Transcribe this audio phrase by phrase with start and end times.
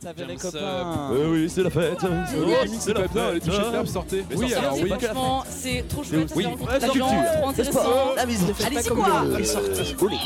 [0.00, 0.58] fête avec les copains.
[1.12, 1.98] euh, oui, c'est la fête.
[2.78, 3.34] c'est la fête.
[3.34, 4.24] les touches clap, sortez.
[4.30, 4.88] Mais Oui, sortez, alors c'est oui.
[4.90, 6.44] la Franchement, c'est trop chouette, Oui.
[6.44, 7.80] la culture, trop intéressant.
[8.16, 8.34] Allez,
[8.82, 10.24] c'est quoi Sortez.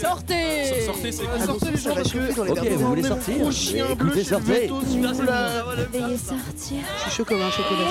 [0.00, 4.68] Sortez Sortez, c'est Ah, Sortez les gens parce que Ok, vous voulez sortir Écoutez, sortez.
[5.92, 6.78] Veuillez sortir.
[6.96, 7.88] Je suis chaud comme un chocolat.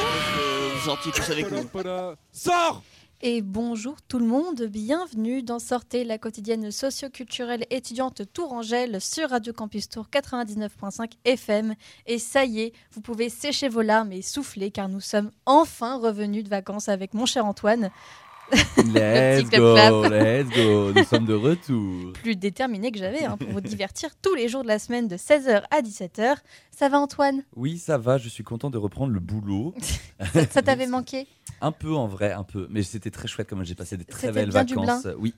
[0.86, 1.64] Sortis tous avec nous.
[2.32, 2.82] Sors
[3.24, 9.54] Et bonjour tout le monde, bienvenue dans Sortez, la quotidienne socio-culturelle étudiante Tourangelle sur Radio
[9.54, 11.76] Campus Tour 99.5 FM.
[12.08, 16.00] Et ça y est, vous pouvez sécher vos larmes et souffler car nous sommes enfin
[16.00, 17.92] revenus de vacances avec mon cher Antoine,
[18.94, 20.92] Let's go, let's go.
[20.94, 22.14] Nous sommes de retour.
[22.14, 25.16] plus déterminé que j'avais hein, pour vous divertir tous les jours de la semaine de
[25.16, 26.36] 16h à 17h.
[26.72, 27.44] Ça va Antoine?
[27.56, 28.18] Oui, ça va.
[28.18, 29.74] Je suis content de reprendre le boulot.
[30.34, 31.28] Ça, ça t'avait manqué?
[31.62, 32.68] Un peu en vrai, un peu.
[32.70, 35.08] Mais c'était très chouette comme j'ai passé des très belles vacances.
[35.18, 35.34] Oui,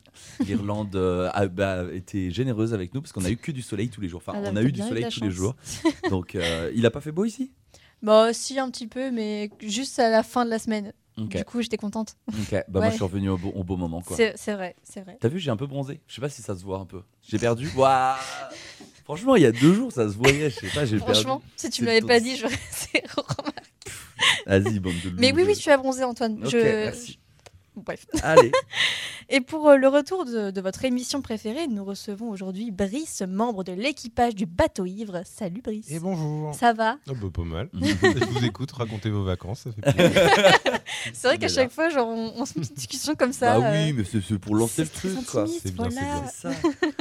[0.45, 3.89] l'Irlande euh, a bah, été généreuse avec nous parce qu'on a eu que du soleil
[3.89, 4.22] tous les jours.
[4.25, 5.55] Enfin, Ah, on t'as a eu du soleil tous les jours.
[6.09, 7.52] Donc, euh, il a pas fait beau ici?
[8.02, 10.92] Bah si un petit peu, mais juste à la fin de la semaine.
[11.17, 12.16] Du coup j'étais contente.
[12.28, 14.02] Bah, moi, je suis revenu au beau, au beau moment.
[14.02, 14.17] quoi.
[14.17, 15.17] C'est vrai, c'est vrai.
[15.20, 16.02] T'as vu, j'ai un peu bronzé.
[16.08, 17.02] Je sais pas si ça se voit un peu.
[17.22, 17.70] J'ai perdu.
[17.75, 18.16] Waouh
[19.03, 20.50] Franchement, il y a deux jours, ça se voyait.
[20.50, 21.14] Je sais pas, j'ai perdu.
[21.14, 22.55] Franchement, si tu me l'avais pas dit, j'aurais
[23.17, 23.61] remarqué.
[24.45, 26.38] Vas-y, bande de Mais oui, oui, tu as bronzé, Antoine.
[26.50, 27.20] Je- merci.
[27.75, 28.05] Bref.
[28.23, 28.52] Allez.
[29.29, 33.63] Et pour euh, le retour de, de votre émission préférée, nous recevons aujourd'hui Brice, membre
[33.63, 35.21] de l'équipage du bateau ivre.
[35.25, 35.89] Salut Brice.
[35.91, 36.53] Et bonjour.
[36.53, 36.97] Ça va?
[37.09, 37.69] Oh bah, pas mal.
[37.73, 39.67] Je vous écoute, racontez vos vacances.
[41.13, 43.55] C'est vrai qu'à chaque fois, genre, on, on se met une discussion comme ça.
[43.57, 45.89] euh, oui, mais c'est pour lancer le truc, C'est bien, c'est voilà.
[45.91, 46.23] bien.
[46.31, 46.97] C'est.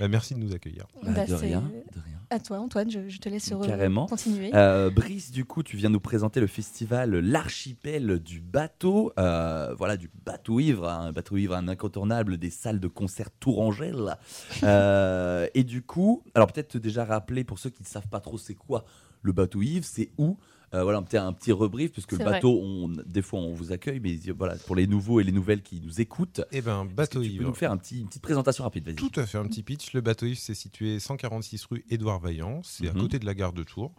[0.00, 0.86] Bah, merci de nous accueillir.
[1.02, 2.17] Bah, Bah, de c'est rien, de rien.
[2.30, 4.04] À toi, Antoine, je, je te laisse re- Carrément.
[4.06, 4.50] continuer.
[4.54, 9.12] Euh, Brice, du coup, tu viens nous présenter le festival L'archipel du bateau.
[9.18, 10.86] Euh, voilà, du bateau ivre.
[10.86, 11.06] hein.
[11.08, 14.16] Un bateau ivre, un incontournable des salles de concert Tourangelle.
[14.62, 18.36] Euh, et du coup, alors peut-être déjà rappeler pour ceux qui ne savent pas trop
[18.36, 18.84] c'est quoi
[19.22, 20.36] le bateau ivre, c'est où
[20.74, 23.72] Euh, voilà, peut-être un petit rebrief, parce que le bateau, on, des fois, on vous
[23.72, 27.22] accueille, mais voilà, pour les nouveaux et les nouvelles qui nous écoutent, Eh ben, bateau
[27.22, 28.94] tu peux nous faire un petit, une petite présentation rapide, vas-y.
[28.96, 29.92] Tout à fait, un petit pitch.
[29.94, 32.60] Le bateau ivre, c'est situé 146 rue Édouard Vaillant.
[32.64, 33.00] C'est à Mhm.
[33.00, 33.92] côté de la gare de Tours.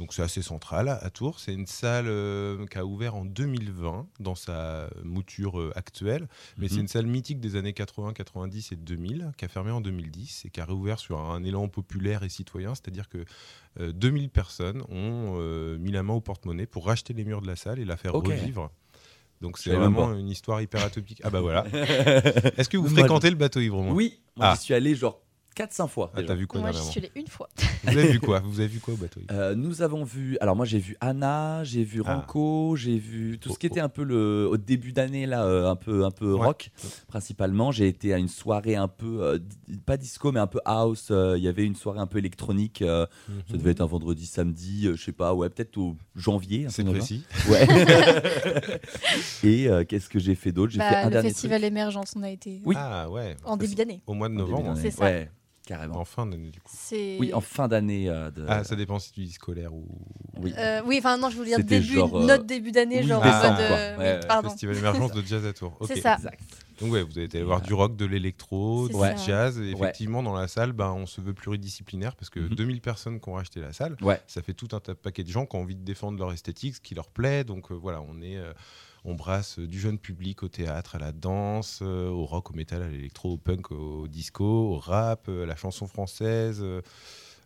[0.00, 1.38] Donc c'est assez central à Tours.
[1.40, 6.26] C'est une salle euh, qui a ouvert en 2020 dans sa mouture euh, actuelle.
[6.56, 6.72] Mais Mhm.
[6.72, 10.46] c'est une salle mythique des années 80, 90 et 2000 qui a fermé en 2010
[10.46, 12.74] et qui a réouvert sur un élan populaire et citoyen.
[12.74, 13.26] C'est-à-dire que
[13.78, 17.46] euh, 2000 personnes ont euh, mis la main au porte-monnaie pour racheter les murs de
[17.46, 18.70] la salle et la faire revivre.
[19.42, 21.20] Donc c'est vraiment une histoire hyper atopique.
[21.24, 21.66] Ah bah voilà.
[22.56, 24.54] Est-ce que vous fréquentez le bateau ivre Oui, moi Ah.
[24.56, 25.20] j'y suis allé genre
[25.56, 26.10] 4-5 fois.
[26.14, 27.48] Ah, t'as vu quoi Moi, j'y suis allée une fois.
[27.84, 30.54] Vous avez vu quoi Vous avez vu quoi au bateau Euh, nous avons vu, alors
[30.56, 32.14] moi j'ai vu Anna, j'ai vu Ah.
[32.16, 35.44] Ranco, j'ai vu tout Oh, ce qui était un peu le au début d'année là,
[35.44, 36.46] euh, un peu un peu Ouais.
[36.46, 36.70] rock
[37.08, 37.72] principalement.
[37.72, 39.38] J'ai été à une soirée un peu euh,
[39.86, 41.08] pas disco mais un peu house.
[41.10, 42.82] euh, Il y avait une soirée un peu électronique.
[42.82, 43.06] euh,
[43.50, 46.66] Ça devait être un vendredi, samedi, euh, je sais pas, ouais peut-être au janvier.
[46.70, 47.24] C'est truc précis.
[47.48, 47.66] Ouais.
[49.44, 50.72] Et euh, qu'est-ce que j'ai fait d'autre?
[50.72, 52.76] J'ai fait Bah, un le dernier festival Émergence, on a été Oui.
[52.78, 53.36] Ah ouais.
[53.44, 54.02] en début d'année.
[54.06, 54.48] Au mois de truc.
[54.48, 54.74] novembre.
[54.80, 55.04] C'est ça.
[55.04, 55.30] Ouais,
[55.70, 55.98] carrément.
[56.00, 56.72] En fin d'année du coup.
[57.20, 58.08] Oui, en fin d'année.
[58.10, 58.44] euh, de...
[58.48, 59.86] Ah, ça dépend si tu dis scolaire ou.
[60.42, 60.52] oui.
[60.58, 63.22] Euh, oui, enfin non, je voulais dire début, genre, euh, notre début d'année, oui, genre
[63.22, 63.32] mode.
[63.32, 63.50] quoi.
[63.52, 64.48] euh, Ouais, pardon.
[64.50, 65.78] Festival émergence de jazz à Tours.
[65.86, 66.16] C'est ça.
[66.16, 66.40] Exact.
[66.80, 69.14] Donc ouais, vous avez été voir du rock, de l'électro, du ça.
[69.16, 69.58] jazz.
[69.60, 72.54] Et effectivement, dans la salle, ben, on se veut pluridisciplinaire parce que Mhm.
[72.54, 74.20] 2000 personnes qui ont racheté la salle, Ouais.
[74.26, 76.76] ça fait tout un tas- paquet de gens qui ont envie de défendre leur esthétique,
[76.76, 77.44] ce qui leur plaît.
[77.44, 78.52] Donc euh, voilà, on est, euh,
[79.04, 82.54] on brasse euh, du jeune public au théâtre, à la danse, euh, au rock, au
[82.54, 86.64] métal, à l'électro, au punk, au disco, au rap, euh, à la chanson française.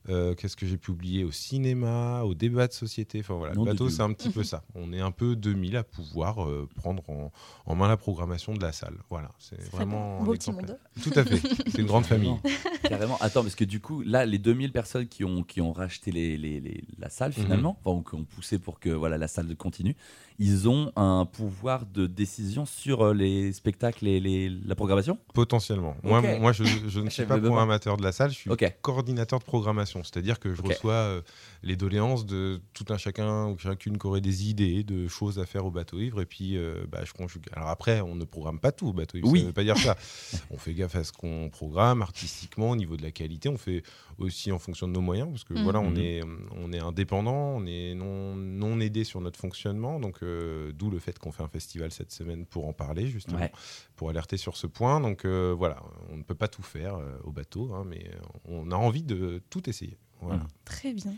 [0.09, 3.21] Euh, Qu'est-ce que j'ai pu oublier Au cinéma, au débat de société.
[3.21, 4.63] Enfin voilà, le bateau, c'est un petit peu ça.
[4.75, 7.33] On est un peu 2000 à pouvoir euh, prendre en,
[7.67, 8.97] en main la programmation de la salle.
[9.11, 10.21] Voilà, c'est vraiment.
[10.21, 10.79] un beau petit monde.
[11.03, 11.41] Tout à fait.
[11.69, 12.35] C'est une grande famille.
[12.83, 13.17] Carrément.
[13.21, 16.37] Attends, parce que du coup, là, les 2000 personnes qui ont, qui ont racheté les,
[16.37, 19.55] les- les- la salle, finalement, enfin, ou qui ont poussé pour que voilà, la salle
[19.57, 19.97] continue,
[20.39, 25.19] ils ont un pouvoir de décision sur euh, les spectacles et les, la programmation?
[25.33, 25.97] Potentiellement.
[26.03, 28.51] Moi, je, je ne suis pas programmateur de la salle, je suis
[28.83, 29.94] coordinateur de programmation.
[30.03, 31.23] C'est-à-dire que je reçois euh,
[31.63, 35.47] les doléances de tout un chacun ou chacune qui aurait des idées de choses à
[35.47, 37.45] faire au bateau ivre et puis euh, bah, je conjugue.
[37.53, 39.39] Alors après, on ne programme pas tout au bateau ivre, Oui.
[39.41, 39.97] ça ne veut pas dire ça.
[40.51, 43.49] on fait gaffe à ce qu'on programme artistiquement au niveau de la qualité.
[43.49, 43.83] On fait
[44.19, 45.63] aussi en fonction de nos moyens parce que Mhm.
[45.65, 45.99] voilà, on Mhm.
[45.99, 46.23] est,
[46.63, 49.99] on est indépendant, on est non, non aidé sur notre fonctionnement.
[50.01, 53.39] Donc euh, d'où le fait qu'on fait un festival cette semaine pour en parler justement
[53.41, 53.53] Ouais.
[53.97, 55.01] pour alerter sur ce point.
[55.01, 58.11] Donc euh, voilà, on ne peut pas tout faire euh, au bateau, hein, mais
[58.47, 59.99] on a envie de tout essayer.
[60.21, 60.39] Voilà.
[60.43, 60.49] Mhm.
[60.65, 61.15] Très bien.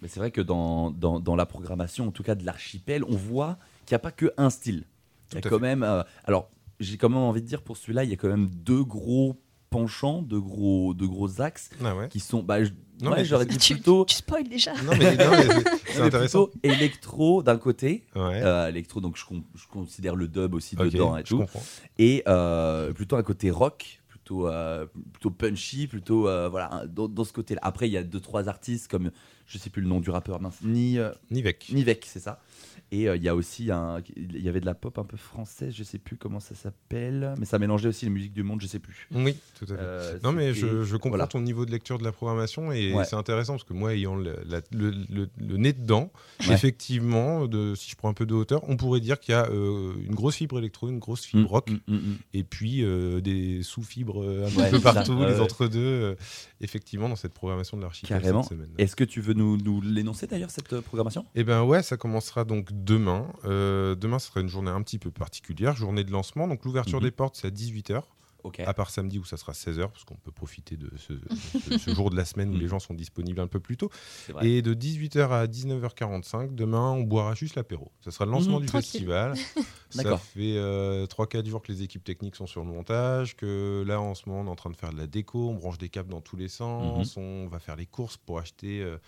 [0.00, 3.16] Mais c'est vrai que dans, dans, dans la programmation, en tout cas de l'archipel, on
[3.16, 4.84] voit qu'il n'y a pas que un style.
[5.32, 5.58] Il y a quand fait.
[5.58, 5.82] même.
[5.82, 8.48] euh, alors, j'ai quand même envie de dire pour celui-là, il y a quand même
[8.48, 12.08] deux gros penchants, deux gros, deux gros axes Ah ouais.
[12.08, 12.42] qui sont.
[12.42, 12.70] Bah, je-
[13.02, 14.04] Non, ouais, mais j'aurais dit Tu, plutôt.
[14.04, 14.72] tu spoil déjà.
[14.84, 15.46] Non, mais, non, mais
[15.86, 16.46] c'est- intéressant.
[16.46, 18.40] plutôt électro d'un côté, Ouais.
[18.42, 19.24] euh, électro donc je,
[19.54, 21.62] je considère le dub aussi dedans et tout, comprends.
[21.98, 27.32] et euh, plutôt un côté rock, plutôt euh, plutôt punchy, plutôt voilà dans, dans ce
[27.32, 27.60] côté-là.
[27.62, 29.10] Après il y a deux trois artistes comme
[29.46, 30.98] je sais plus le nom du rappeur, mince, ni
[31.30, 31.70] Nivek.
[31.72, 32.40] Nivek, c'est ça.
[32.90, 35.16] Et euh, il y a aussi un, il y avait de la pop un peu
[35.18, 38.62] française, je sais plus comment ça s'appelle, mais ça mélangeait aussi les musiques du monde,
[38.62, 39.08] je sais plus.
[39.14, 39.74] Oui, tout à fait.
[39.78, 41.26] Euh, Non, mais je, je comprends voilà.
[41.26, 43.04] ton niveau de lecture de la programmation et Ouais.
[43.04, 46.10] c'est intéressant parce que moi, ayant le, la- le- le- le nez dedans,
[46.48, 46.54] Ouais.
[46.54, 49.46] effectivement, de, si je prends un peu de hauteur, on pourrait dire qu'il y a
[49.50, 52.82] euh, une grosse fibre électro, une grosse fibre Mm, rock mm, mm, et puis
[53.22, 56.16] des sous-fibres un Ouais, peu partout, les entre-deux,
[56.60, 58.70] effectivement, dans cette programmation de l'archipel cette semaine.
[58.78, 61.24] Est-ce que tu veux nous, nous l'énoncer d'ailleurs cette programmation?
[61.34, 63.26] Eh ben ouais, ça commencera donc demain.
[63.44, 66.48] Euh, demain, ce sera une journée un petit peu particulière, journée de lancement.
[66.48, 67.04] Donc l'ouverture Mhm.
[67.04, 68.02] des portes, c'est à 18h.
[68.44, 68.60] Ok.
[68.60, 71.12] à part samedi où ça sera 16h, parce qu'on peut profiter de ce,
[71.76, 73.90] ce- ce jour de la semaine où les gens sont disponibles un peu plus tôt.
[74.42, 77.90] Et de 18h à 19h45, demain, on boira juste l'apéro.
[78.00, 78.60] Ça sera le lancement Mhm.
[78.62, 78.90] du Tranquille.
[78.92, 79.34] festival.
[79.90, 84.14] ça fait 3-4 jours que les équipes techniques sont sur le montage, que là, en
[84.14, 86.10] ce moment, on est en train de faire de la déco, on branche des câbles
[86.10, 87.22] dans tous les sens, Mhm.
[87.24, 88.82] on va faire les courses pour acheter...
[88.82, 88.98] euh,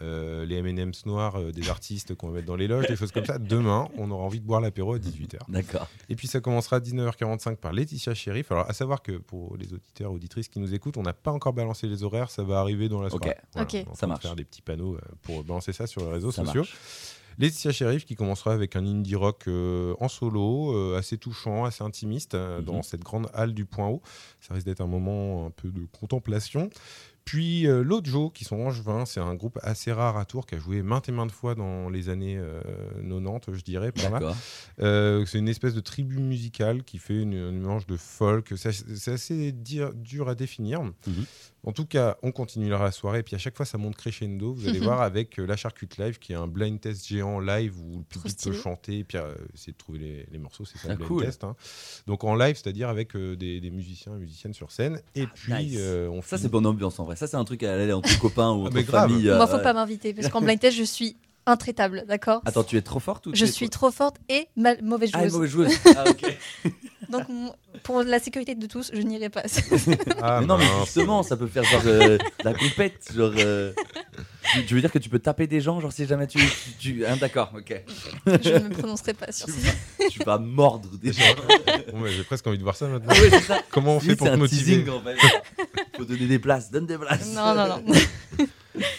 [0.00, 3.12] euh, les M&M's noirs euh, des artistes qu'on va mettre dans les loges, des choses
[3.12, 3.38] comme ça.
[3.38, 5.38] Demain, on aura envie de boire l'apéro à 18h.
[5.48, 5.88] D'accord.
[6.08, 8.50] Et puis ça commencera à 19h45 par Laetitia Sheriff.
[8.52, 11.52] Alors à savoir que pour les auditeurs auditrices qui nous écoutent, on n'a pas encore
[11.52, 13.22] balancé les horaires, ça va arriver dans la Ok.
[13.24, 13.36] soirée.
[13.54, 13.74] Voilà, Ok.
[13.74, 14.22] on est en train Ça marche.
[14.22, 16.62] faire des petits panneaux euh, pour balancer ça sur les réseaux Ça sociaux.
[16.62, 16.76] marche.
[17.38, 21.82] Laetitia Sheriff qui commencera avec un indie rock euh, en solo, euh, assez touchant, assez
[21.82, 22.64] intimiste, euh, Mhm.
[22.66, 24.02] dans cette grande halle du Point Haut.
[24.40, 26.68] Ça risque d'être un moment un peu de contemplation.
[27.30, 27.84] Puis euh,
[28.34, 31.12] qui sont angevins, c'est un groupe assez rare à Tours qui a joué maintes et
[31.12, 32.60] maintes fois dans les années euh,
[33.08, 33.92] 90, je dirais.
[34.80, 38.52] Euh, c'est une espèce de tribu musicale qui fait une, une mélange de folk.
[38.56, 40.82] C'est assez dur à définir.
[40.82, 41.24] Mhm.
[41.62, 43.18] En tout cas, on continuera la soirée.
[43.18, 44.54] Et puis à chaque fois, ça monte crescendo.
[44.54, 47.78] Vous allez voir avec euh, la Charcute Live, qui est un blind test géant live
[47.78, 48.98] où le public peut chanter.
[49.00, 50.64] Et puis euh, essayer de trouver les, les morceaux.
[50.64, 51.24] C'est ça Ah, le blind cool.
[51.24, 51.44] test.
[51.44, 51.54] hein.
[52.06, 55.00] Donc en live, c'est-à-dire avec euh, des, des musiciens et musiciennes sur scène.
[55.14, 55.76] Et puis, nice.
[55.78, 57.16] euh, on Ça, finit- c'est bonne ambiance en vrai.
[57.16, 59.10] Ça, c'est un truc à aller entre copains ou Ah, entre grave.
[59.10, 59.26] famille.
[59.28, 61.16] Moi, faut pas m'inviter parce qu'en blind test, je suis
[61.46, 62.40] intraitable, d'accord?
[62.46, 65.32] Attends, tu es trop forte ou Je suis trop forte et mal- mauvaise Ah, joueuse.
[65.34, 65.72] mauvaise joueuse.
[65.96, 66.38] Ah, ok.
[67.10, 67.24] Donc,
[67.82, 69.42] pour la sécurité de tous, je n'irai pas.
[70.22, 73.10] Ah, mais non, mais justement, ça peut faire genre euh, la compète.
[73.14, 73.72] Genre, euh,
[74.52, 76.38] tu, tu veux dire que tu peux taper des gens, genre si jamais tu.
[76.38, 77.82] tu, tu- hein, D'accord, ok.
[78.26, 79.72] je ne me prononcerai pas sur ça.
[80.10, 81.22] tu vas mordre des gens.
[81.92, 83.12] Bon, mais J'ai presque envie de voir ça maintenant.
[83.14, 83.60] Ah ça.
[83.70, 85.16] Comment on fait pour te motiver teasing en fait.
[85.96, 87.34] Faut donner des places, donne des places.
[87.34, 87.82] Non, non, non.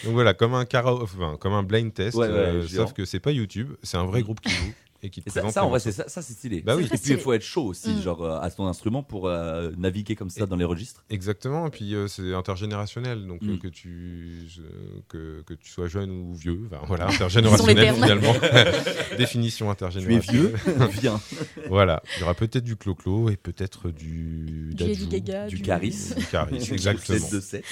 [0.04, 3.20] Donc voilà, comme un, enfin, comme un blind test, Ouais, ouais, euh, sauf que c'est
[3.20, 4.72] pas YouTube, c'est un vrai groupe qui joue
[5.04, 6.60] et qui te Et ça, présente ça, les en vrai, c'est ça, ça c'est stylé.
[6.62, 6.84] Bah oui.
[6.84, 8.02] Et puis il faut être chaud aussi, Mm.
[8.02, 11.02] genre euh, à ton instrument pour euh, naviguer comme ça Et- dans les registres.
[11.10, 13.58] Exactement, et puis euh, c'est intergénérationnel, donc euh, Mm.
[13.58, 18.34] que, tu, euh, que, que tu sois jeune ou vieux, enfin voilà, intergénérationnel finalement.
[19.18, 20.54] Définition Tu es intergénérationnelle.
[20.54, 20.54] vieux,
[21.00, 21.20] viens.
[21.68, 24.70] Voilà, il y aura peut-être du clo-clo et peut-être du.
[24.74, 26.10] Du Gaga, du du Caris.
[26.16, 27.18] Du Caris, exactement.
[27.18, 27.64] 7 de 7.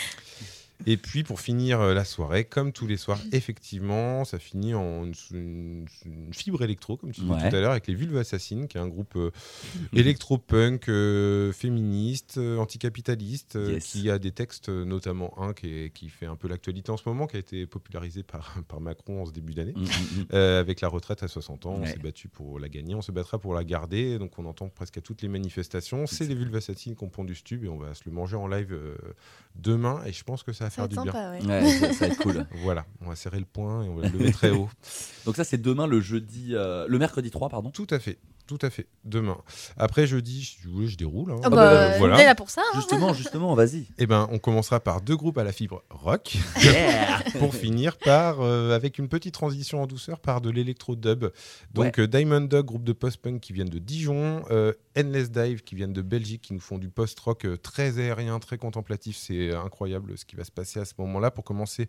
[0.86, 5.04] Et puis pour finir euh, la soirée, comme tous les soirs, effectivement, ça finit en
[5.04, 8.66] une, une- une fibre électro, comme tu disais tout à l'heure, avec les Vulves Assassines,
[8.68, 9.30] qui est un groupe euh,
[9.92, 13.84] électro-punk, euh, féministe, euh, anticapitaliste, euh, Yes.
[13.86, 17.02] qui a des textes, notamment un qui, est- qui fait un peu l'actualité en ce
[17.08, 19.72] moment, qui a été popularisé par, par Macron en ce début d'année.
[19.76, 19.84] Mm, mm,
[20.20, 20.26] mm.
[20.32, 23.10] Euh, avec la retraite à 60 ans, on s'est battu pour la gagner, on se
[23.12, 26.06] battra pour la garder, donc on entend presque à toutes les manifestations.
[26.06, 28.36] C'est les Vulves Assassines qui ont pondu ce tube et on va se le manger
[28.36, 28.94] en live euh,
[29.56, 31.12] demain et je pense que ça va Ça faire va du être bien.
[31.12, 31.62] sympa, ouais.
[31.64, 32.46] Ouais, ça, ça va être cool.
[32.62, 34.68] Voilà, on va serrer le poing et on va le lever très haut.
[35.24, 37.70] Donc ça c'est demain le jeudi, euh, le mercredi 3 pardon.
[37.70, 38.18] Tout à fait,
[38.58, 38.86] tout à fait.
[39.04, 39.38] Demain.
[39.76, 41.30] Après jeudi, si vous voulez, je déroule.
[41.30, 41.36] hein.
[41.44, 42.16] Ah bah, bah, voilà.
[42.16, 42.62] on est là pour ça.
[42.62, 42.72] hein.
[42.74, 43.86] Justement, justement, vas-y.
[43.98, 48.40] Eh ben, on commencera par deux groupes à la fibre rock Yeah pour finir par
[48.40, 51.26] euh, avec une petite transition en douceur par de l'électro dub.
[51.72, 55.76] Donc euh, Diamond Dog, groupe de post-punk qui viennent de Dijon, euh, Endless Dive qui
[55.76, 59.16] viennent de Belgique, qui nous font du post-rock très aérien, très contemplatif.
[59.16, 61.88] C'est incroyable ce qui va se passer à ce moment-là pour commencer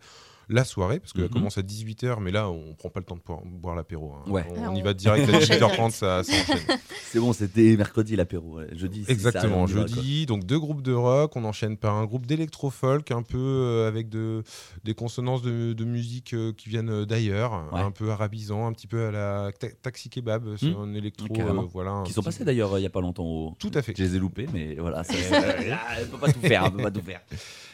[0.52, 1.30] la soirée, parce qu'elle Mhm.
[1.30, 4.14] commence à 18h, mais là on prend pas le temps de boire, boire l'apéro.
[4.14, 4.30] hein.
[4.30, 4.44] Ouais.
[4.50, 6.78] On, Ah, on y va direct à on enchaîne 18h30, ça, ça enchaîne.
[7.06, 8.58] C'est bon, c'était mercredi l'apéro.
[8.58, 8.68] ouais.
[8.74, 9.04] Jeudi.
[9.06, 13.10] c'est Exactement, ça, jeudi, donc deux groupes de rock, on enchaîne par un groupe d'électro-folk,
[13.12, 14.44] un peu euh, avec de,
[14.84, 17.80] des consonances de, de musique euh, qui viennent euh, d'ailleurs, Ouais.
[17.80, 20.82] un peu arabisant, un petit peu à la ta- Taxi Kebab, euh, c'est Hmm.
[20.82, 22.04] un électro, euh, voilà.
[22.06, 23.56] Qui sont petit- passés d'ailleurs euh, il y a pas longtemps au.
[23.60, 23.94] Tout à fait.
[23.98, 25.04] Je les ai loupés, mais voilà.
[25.04, 27.22] Ça, Ah, on peut pas tout faire, on peut pas tout faire.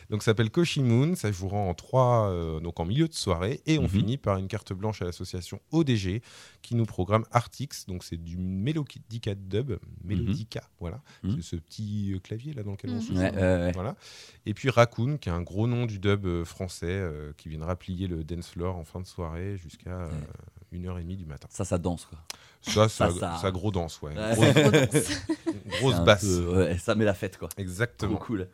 [0.10, 3.60] Donc ça s'appelle Koshi Moon, ça jouera en trois, euh, donc en milieu de soirée.
[3.66, 3.90] Et on Mhm.
[3.90, 6.22] finit par une carte blanche à l'association ODG
[6.62, 9.74] qui nous programme Artix, donc c'est du Melodica Dub,
[10.04, 11.36] Melodica, voilà, Mhm.
[11.36, 13.18] c'est ce petit euh, clavier là dans lequel on Mhm.
[13.18, 13.72] Ouais, ouais, ouais.
[13.74, 13.96] Voilà.
[14.46, 17.76] Et puis Raccoon, qui est un gros nom du dub euh, français, euh, qui viendra
[17.76, 20.10] plier le dance floor en fin de soirée jusqu'à euh,
[20.72, 21.48] une heure et demie du matin.
[21.52, 22.20] Ça, ça danse quoi.
[22.62, 24.14] Ça, ça, ça- ça gros danse, ouais.
[24.18, 24.36] Ouais.
[24.54, 25.10] Grosse,
[25.82, 26.22] grosse basse.
[26.26, 27.50] peu- ouais, ça met la fête quoi.
[27.50, 28.18] Trop Exactement.
[28.18, 28.48] cool.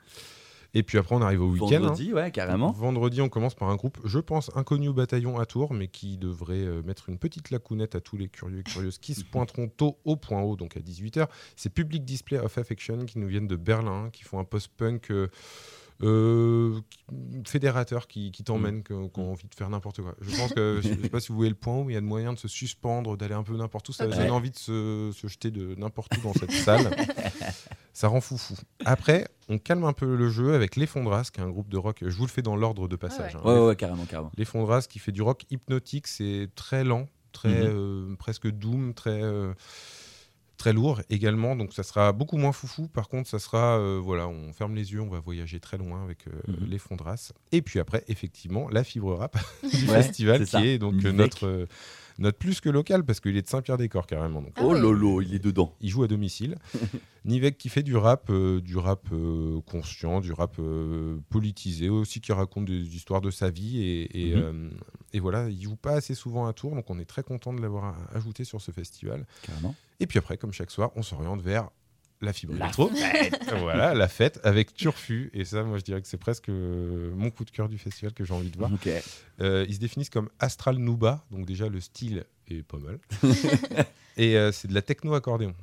[0.75, 1.68] Et puis après, on arrive au week-end.
[1.68, 1.80] hein.
[1.80, 2.72] Vendredi, ouais, carrément.
[2.72, 6.18] Vendredi, on commence par un groupe, je pense, inconnu au bataillon à Tours, mais qui
[6.18, 9.68] devrait euh, mettre une petite lacounette à tous les curieux et curieuses qui se pointeront
[9.68, 11.27] tôt au point haut, donc à 18h.
[11.56, 15.27] C'est Public Display of Affection qui nous viennent de Berlin, qui font un post-punk euh,
[16.01, 16.80] euh,
[17.46, 18.84] fédérateur qui, qui t'emmène, Mm.
[18.84, 20.15] qui ont envie de faire n'importe quoi.
[20.22, 21.98] Je pense que, je sais pas si vous voyez le point haut, mais il y
[21.98, 23.94] a de moyen de se suspendre, d'aller un peu n'importe où.
[23.94, 26.89] Ça donne envie de se, se jeter de n'importe où dans cette salle.
[27.94, 28.56] Ça rend foufou.
[28.86, 31.78] Après, on calme un peu le jeu avec Les Fondras, qui est un groupe de
[31.78, 32.00] rock.
[32.02, 33.36] Je vous le fais dans l'ordre de passage.
[33.36, 33.42] ouais.
[33.44, 33.48] hein.
[33.48, 34.32] Ouais, ouais, ouais, carrément, carrément.
[34.36, 37.72] Les Fondras qui fait du rock hypnotique, c'est très lent, très Mhm.
[37.72, 39.54] euh, presque doom, très euh,
[40.58, 41.56] très lourd également.
[41.56, 42.88] Donc ça sera beaucoup moins foufou.
[42.88, 46.04] Par contre, ça sera euh, voilà, on ferme les yeux, on va voyager très loin
[46.04, 46.68] avec euh, Mhm.
[46.70, 47.32] les Fondras.
[47.52, 50.66] Et puis après, effectivement, la fibre rap du Ouais, festival qui ça.
[50.66, 51.68] est donc notre
[52.20, 54.41] notre plus que local parce qu'il est de Saint-Pierre-des-Corps carrément.
[54.41, 54.79] Donc, Ah oh ouais.
[54.79, 55.75] lolo, il est dedans.
[55.82, 56.58] il joue à domicile.
[57.25, 62.20] Nivek qui fait du rap, euh, du rap euh, conscient, du rap euh, politisé, aussi
[62.20, 63.82] qui raconte des histoires de sa vie.
[63.82, 64.41] Et, et, Mhm.
[64.41, 64.70] euh,
[65.13, 67.62] et voilà, il joue pas assez souvent à Tours, donc on est très content de
[67.62, 69.25] l'avoir ajouté sur ce festival.
[69.43, 69.74] Carrément.
[70.00, 71.70] Et puis après, comme chaque soir, on s'oriente vers
[72.24, 72.92] la fibre La électro.
[73.60, 75.30] voilà, la fête avec Turfu.
[75.34, 78.13] Et ça, moi, je dirais que c'est presque euh, mon coup de cœur du festival
[78.13, 78.72] que j'ai envie de voir.
[79.42, 83.00] Euh, ils se définissent comme Astral Nuba, donc déjà le style est pas mal.
[84.18, 85.53] et euh, c'est de la techno-accordéon.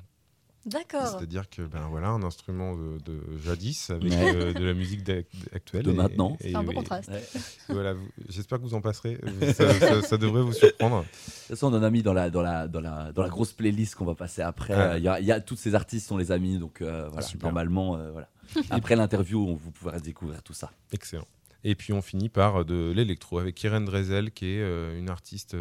[0.71, 1.07] D'accord.
[1.19, 4.35] C'est-à-dire que ben voilà un instrument de, de jadis avec Ouais.
[4.35, 5.09] euh, de la musique
[5.55, 6.37] actuelle De et- maintenant.
[6.41, 7.09] C'est un beau et- contraste.
[7.11, 7.23] Ouais.
[7.69, 7.95] voilà,
[8.29, 9.19] j'espère que vous en passerez.
[9.55, 11.01] ça, ça- ça devrait vous surprendre.
[11.03, 13.29] De toute façon, on en a mis dans la, dans la, dans la, dans la
[13.29, 14.75] grosse playlist qu'on va passer après.
[14.75, 14.93] Ah.
[14.93, 17.09] Euh, Il y, a, il y a tous ces artistes sont les amis, donc euh,
[17.09, 17.49] voilà, Super.
[17.49, 18.29] normalement, euh, voilà.
[18.71, 20.71] Après l'interview, on- vous pourrez découvrir tout ça.
[20.93, 21.27] Excellent.
[21.63, 25.55] Et puis on finit par de l'électro avec Irene Drezel qui est euh, une artiste.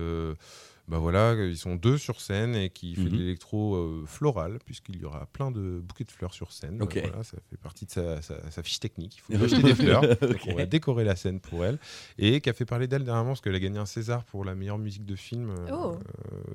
[0.90, 3.10] Bah voilà, ils sont deux sur scène et qui fait Mhm.
[3.10, 6.82] de l'électro euh, floral, puisqu'il y aura plein de bouquets de fleurs sur scène.
[6.82, 6.98] Ok.
[6.98, 9.22] Euh, voilà, ça fait partie de sa, sa- sa fiche technique.
[9.30, 10.02] Il faut lui acheter des fleurs.
[10.02, 10.42] Donc Ok.
[10.48, 11.78] on va décorer la scène pour elle.
[12.18, 14.56] Et qui a fait parler d'elle dernièrement parce qu'elle a gagné un César pour la
[14.56, 15.98] meilleure musique de film euh, Oh.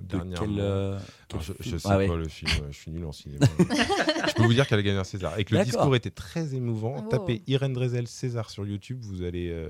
[0.01, 0.47] De dernièrement.
[0.47, 0.99] quel, euh,
[1.29, 2.09] quel Alors, je, sais Ah ouais.
[2.09, 3.47] pas le film, je suis nul en cinéma.
[4.29, 5.39] je peux vous dire qu'elle a gagné un César.
[5.39, 6.97] Et que le discours était très émouvant.
[7.03, 7.09] Wow.
[7.09, 9.69] Tapez Irène Drezel César sur YouTube, vous allez euh,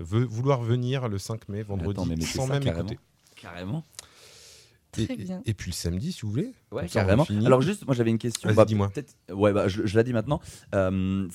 [0.00, 2.88] vouloir venir le 5 mai, vendredi, Attends, mais sans ça même carrément.
[2.88, 3.00] écouter.
[3.40, 3.84] Carrément.
[4.98, 5.40] Et, Très bien.
[5.46, 6.52] et puis le samedi, si vous voulez.
[6.72, 7.24] Ouais, carrément.
[7.46, 8.52] Alors juste, moi j'avais une question.
[8.52, 8.90] Bah, dis-moi.
[9.32, 10.40] Ouais, bah, je, je la dis maintenant.
[10.74, 11.28] Euh,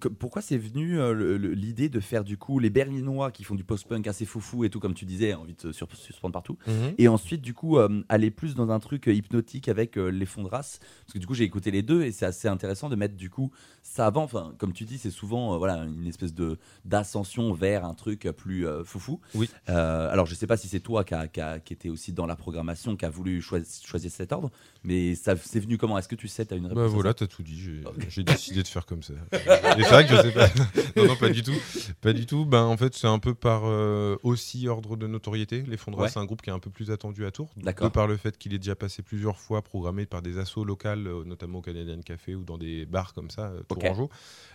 [0.00, 3.64] que- pourquoi c'est venu euh, l'idée de faire du coup les Berlinois qui font du
[3.64, 6.58] post-punk assez foufou et tout comme tu disais, envie de se sur- suspendre partout.
[6.66, 6.94] Mhm.
[6.98, 10.42] Et ensuite, du coup, euh, aller plus dans un truc hypnotique avec euh, les fonds
[10.42, 10.78] de race.
[11.06, 13.30] Parce que du coup, j'ai écouté les deux et c'est assez intéressant de mettre du
[13.30, 13.50] coup
[13.82, 14.24] ça avant.
[14.24, 18.28] Enfin, comme tu dis, c'est souvent euh, voilà une espèce de d'ascension vers un truc
[18.36, 19.20] plus euh, foufou.
[19.34, 19.48] Oui.
[19.68, 22.12] Euh, alors, je sais pas si c'est toi qui, a- qui, a- qui était aussi
[22.12, 24.50] dans la programmation, qui a voulu choisir, choisir cet ordre,
[24.84, 25.98] mais ça c'est venu comment?
[25.98, 27.60] Est-ce que tu sais, tu as une réponse Bah voilà, t'as tout dit.
[28.08, 29.14] J'ai décidé de faire comme ça.
[29.32, 30.48] Et c'est vrai que je sais pas.
[30.96, 31.54] Non, non, pas du tout.
[32.00, 32.44] Pas du tout.
[32.44, 35.62] Ben, en fait, c'est un peu par euh, aussi ordre de notoriété.
[35.62, 36.08] Les Fondras, Ouais.
[36.08, 37.50] c'est un groupe qui est un peu plus attendu à Tours.
[37.56, 37.88] D'accord.
[37.88, 41.06] De par le fait qu'il est déjà passé plusieurs fois programmé par des assos locales,
[41.06, 43.62] euh, notamment au Canadian Café ou dans des bars comme ça, euh.
[43.68, 44.10] Tourangeau.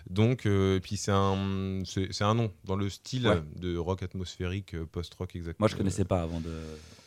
[0.10, 3.42] Donc, euh, et puis c'est un, c'est un nom dans le style Ouais.
[3.56, 5.64] de rock atmosphérique, post-rock exactement.
[5.64, 6.52] Moi, je connaissais pas avant de.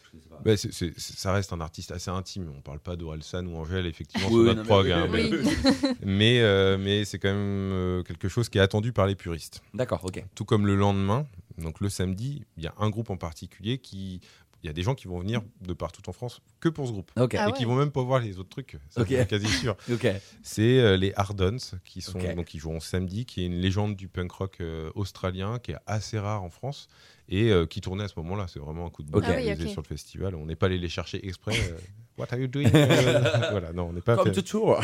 [0.08, 0.40] Je connaissais pas.
[0.44, 2.50] Bah, ça reste un artiste assez intime.
[2.56, 4.90] On parle pas d'Orelsan ou Angèle, effectivement, Oui, sur notre prog.
[4.90, 5.94] hein, oui, mais- Oui.
[6.04, 9.62] mais, euh, mais c'est quand même euh, quelque chose qui est attendu par les puristes.
[9.74, 10.24] D'accord, ok.
[10.34, 11.26] Tout comme le lendemain,
[11.58, 14.20] donc le samedi, il y a un groupe en particulier qui.
[14.64, 16.90] Il y a des gens qui vont venir de partout en France que pour ce
[16.90, 17.12] groupe.
[17.14, 18.76] Ah et qui vont même pas voir les autres trucs.
[18.90, 19.76] C'est quasi sûr.
[20.42, 24.08] C'est euh, les Ardons qui sont donc qui joueront samedi, qui est une légende du
[24.08, 26.88] punk rock euh, australien qui est assez rare en France
[27.28, 28.46] et euh, qui tournait à ce moment-là.
[28.48, 29.28] C'est vraiment un coup de bol Ok.
[29.28, 29.72] Ah oui, réalisé ok.
[29.72, 30.34] sur le festival.
[30.34, 31.54] On n'est pas allé les chercher exprès.
[31.54, 31.78] euh,
[32.18, 32.68] What are you doing?
[32.74, 33.20] Euh,
[33.52, 34.16] Voilà, non, on n'est pas.
[34.16, 34.80] Comme fait- to tour.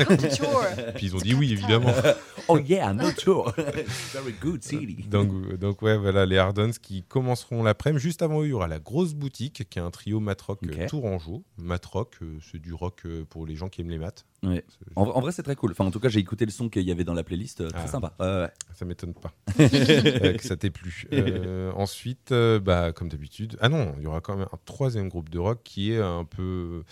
[0.95, 1.93] Puis ils ont dit oui, évidemment.
[2.49, 3.53] oh yeah, no tour.
[3.57, 5.05] Very good city.
[5.09, 8.03] Donc, euh, donc ouais, voilà, les Ardens qui commenceront l'après-midi.
[8.03, 10.87] Juste avant eux, il y aura la Grosse Boutique, qui est un trio matrock euh,
[10.89, 11.45] tourangeau.
[11.59, 14.25] Matrock, euh, c'est du rock euh, pour les gens qui aiment les maths.
[14.43, 14.63] Ouais.
[14.97, 15.71] En, en vrai, c'est très cool.
[15.71, 17.61] Enfin, en tout cas, j'ai écouté le son qu'il y avait dans la playlist.
[17.63, 17.87] euh, Très Ah.
[17.89, 18.13] sympa.
[18.21, 18.51] Ouais, ouais.
[18.75, 21.07] Ça m'étonne pas euh, que ça t'ait plu.
[21.13, 25.09] Euh, ensuite, euh, bah, comme d'habitude, ah non, il y aura quand même un troisième
[25.09, 26.83] groupe de rock qui est un peu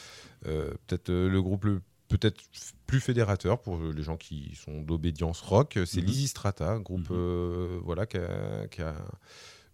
[0.47, 1.81] euh, peut-être euh, le groupe le
[2.19, 2.41] peut-être
[2.87, 5.79] plus fédérateur pour euh, les gens qui sont d'obédience rock.
[5.87, 6.07] C'est Mhm.
[6.07, 7.17] Lizzy Strata, un groupe Mhm.
[7.17, 8.95] euh, voilà qui a, qui a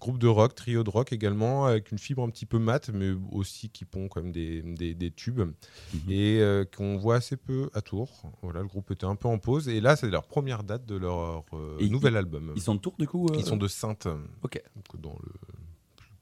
[0.00, 3.10] Groupe de rock, trio de rock également, avec une fibre un petit peu mate, mais
[3.32, 6.00] aussi qui pond comme des, des, des tubes, Mhm.
[6.08, 8.22] et euh, qu'on voit assez peu à Tours.
[8.42, 10.94] Voilà, le groupe était un peu en pause, et là, c'est leur première date de
[10.94, 12.52] leur euh, nouvel album.
[12.54, 14.06] Ils sont de Tours du coup euh, Ils sont de Sainte,
[14.44, 14.62] Ok.
[14.76, 15.32] donc dans le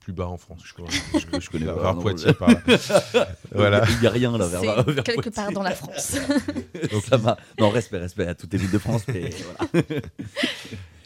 [0.07, 0.61] plus bas en France.
[0.65, 0.87] Je, crois.
[1.15, 1.93] Je, je connais Vers pas.
[1.93, 2.61] non, Poitiers, par là.
[3.53, 3.85] voilà.
[3.91, 5.31] Il n'y a rien là vers, vers quelque Poitiers.
[5.33, 6.15] part dans la France.
[6.93, 7.37] Donc ça va.
[7.59, 9.03] Non, respect, respect à toutes les villes de France.
[9.09, 9.93] Mais voilà.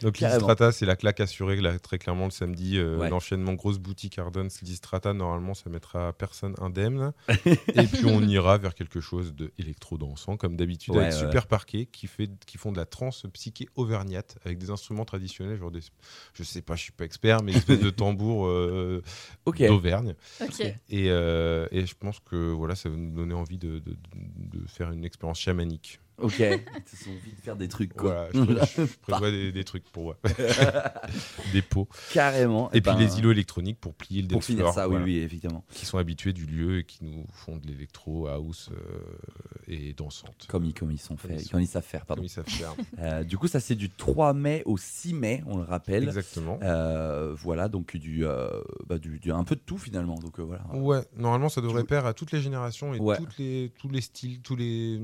[0.03, 0.19] Donc.
[0.19, 2.77] Lystrata, c'est la claque assurée là, très clairement le samedi.
[2.77, 3.09] euh, Ouais.
[3.09, 7.13] L'enchaînement grosse boutique Ardens, Lystrata, normalement ça mettra personne indemne.
[7.45, 11.19] et puis on ira vers quelque chose de électro-dansant comme d'habitude Ouais, avec ouais.
[11.19, 15.57] Super Parquet qui, fait, qui font de la trance psyché auvergnate avec des instruments traditionnels,
[15.57, 15.81] genre des,
[16.33, 19.01] je sais pas, je suis pas expert, mais espèce de tambour euh,
[19.67, 20.15] d'Auvergne.
[20.89, 24.67] Et, euh, et je pense que voilà, ça va nous donner envie de, de- de
[24.67, 25.99] faire une expérience chamanique.
[26.21, 26.39] Ok.
[26.39, 28.27] Ils ont envie de faire des trucs quoi.
[28.33, 30.17] Voilà, je, je prévois des, des trucs pour moi.
[31.53, 31.87] des pots.
[32.13, 32.71] Carrément.
[32.71, 35.03] Et, Eh puis ben, les îlots électroniques pour plier le Pour finir floor, ça, voilà,
[35.05, 35.63] oui, oui, effectivement.
[35.71, 39.01] Qui sont habitués du lieu et qui nous font de l'électro, house euh,
[39.67, 40.45] et dansante.
[40.47, 41.49] Comme ils, comme ils sont faits, sont.
[41.51, 42.21] comme ils savent faire, pardon.
[42.21, 42.73] Comme ils savent faire.
[42.99, 46.03] Euh, du coup, ça c'est du 3 mai au 6 mai, on le rappelle.
[46.03, 46.59] Exactement.
[46.61, 48.23] Euh, voilà, donc du,
[48.87, 50.15] bah, du, du- un peu de tout finalement.
[50.15, 50.63] Donc voilà.
[50.73, 53.17] Ouais, normalement ça devrait Tu- plaire à toutes les générations et Ouais.
[53.17, 54.99] toutes les, tous les styles, tous les,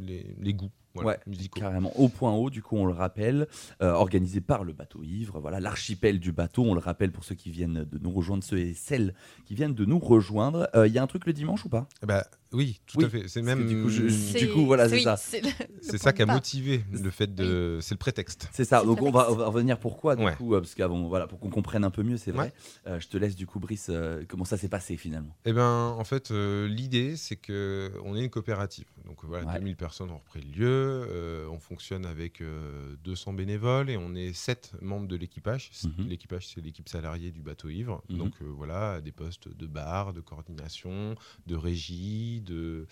[0.00, 0.70] les, les goûts
[1.02, 1.60] voilà, Ouais, musicaux.
[1.60, 3.46] Carrément, au point haut, du coup, on le rappelle,
[3.82, 7.34] euh, organisé par le bateau ivre, voilà, l'archipel du bateau, on le rappelle pour ceux
[7.34, 9.14] qui viennent de nous rejoindre, ceux et celles
[9.44, 10.68] qui viennent de nous rejoindre.
[10.74, 11.86] Euh, Il y a un truc le dimanche ou pas?
[12.06, 13.28] Ben, oui, tout Oui, à fait.
[13.28, 13.66] C'est même.
[13.66, 15.16] du coup, je- C'est- Du coup, voilà, c'est oui, ça.
[15.16, 17.78] C'est le- le C'est ça qui a motivé le fait de.
[17.82, 18.48] C'est le prétexte.
[18.52, 20.34] C'est ça, C'est donc on va, on va revenir pourquoi, du Ouais.
[20.34, 22.46] coup, euh, parce qu'avant, voilà, pour qu'on comprenne un peu mieux, c'est vrai.
[22.46, 22.52] Ouais.
[22.92, 25.36] Euh, je te laisse, du coup, Brice, euh, comment ça s'est passé finalement?
[25.44, 28.86] Eh ben, en fait, euh, l'idée, c'est que on est une coopérative.
[29.04, 29.54] Donc voilà, Ouais.
[29.58, 30.87] 2000 personnes ont repris le lieu.
[30.88, 35.70] Euh, on fonctionne avec euh, 200 bénévoles et on est 7 membres de l'équipage.
[35.84, 36.08] Mhm.
[36.08, 38.02] L'équipage, c'est l'équipe salariée du bateau ivre.
[38.08, 38.18] Mhm.
[38.18, 41.14] Donc euh, voilà, des postes de bar, de coordination,
[41.46, 42.86] de régie, de.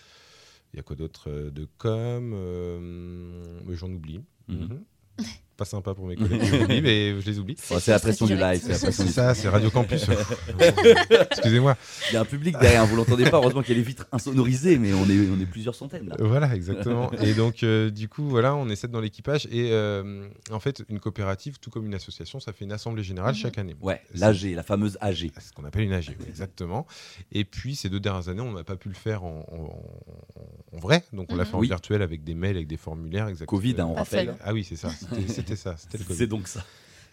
[0.73, 2.31] Il y a quoi d'autre euh, De com.
[2.33, 4.21] euh, mais J'en oublie.
[4.47, 4.83] Mhm.
[5.57, 7.55] Pas sympa pour mes collègues, je les oublie, mais je les oublie.
[7.57, 10.05] C'est la pression du live, c'est la pression C'est du ça, c'est Radio Campus.
[11.31, 11.75] Excusez-moi.
[12.09, 14.05] Il y a un public derrière, vous l'entendez pas, heureusement qu'il y a les vitres
[14.11, 16.15] insonorisées, mais on est, on est plusieurs centaines là.
[16.19, 17.11] Voilà, exactement.
[17.21, 19.47] et donc, euh, du coup, voilà, on est sept dans l'équipage.
[19.51, 23.33] Et euh, en fait, une coopérative, tout comme une association, ça fait une assemblée générale
[23.33, 23.39] Mhm.
[23.41, 23.75] chaque année.
[23.81, 25.31] Ouais, C'est- l'AG, la fameuse AG.
[25.33, 26.85] C'est ce qu'on appelle une AG, oui, exactement.
[27.31, 30.79] Et puis, ces deux dernières années, on n'a pas pu le faire en, en- en
[30.79, 31.03] vrai.
[31.13, 31.49] Donc, on l'a Mhm.
[31.49, 31.67] fait en Oui.
[31.67, 33.27] virtuel avec des mails, avec des formulaires.
[33.27, 33.57] Exactement.
[33.57, 34.35] Covid, hein, on rappelle.
[34.43, 34.89] Ah oui, c'est ça.
[35.27, 35.77] C'était c'était ça.
[35.77, 36.17] C'était le Covid.
[36.17, 36.63] C'est donc ça.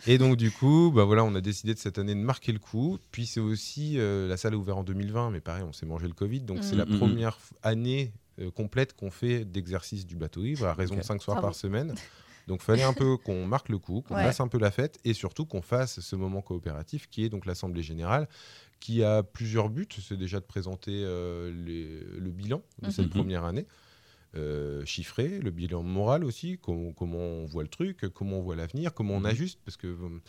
[0.06, 2.58] Et donc du coup, bah voilà, on a décidé de cette année de marquer le
[2.58, 2.98] coup.
[3.10, 6.06] Puis c'est aussi euh, la salle est ouverte en 2020, mais pareil, on s'est mangé
[6.06, 6.98] le Covid, donc c'est la Mhm.
[6.98, 11.22] première f- année euh, complète qu'on fait d'exercice du bateau ivre à raison de 5
[11.22, 11.94] soirs par semaine.
[12.48, 14.24] Donc fallait un peu qu'on marque le coup, qu'on Ouais.
[14.24, 17.46] fasse un peu la fête et surtout qu'on fasse ce moment coopératif qui est donc
[17.46, 18.28] l'assemblée générale
[18.80, 19.88] qui a plusieurs buts.
[20.06, 23.66] C'est déjà de présenter euh, les- le bilan de cette première année.
[24.36, 28.56] Euh, chiffré, le bilan moral aussi, com- comment on voit le truc, comment on voit
[28.56, 29.26] l'avenir, comment on Mhm.
[29.26, 30.20] ajuste, parce que euh,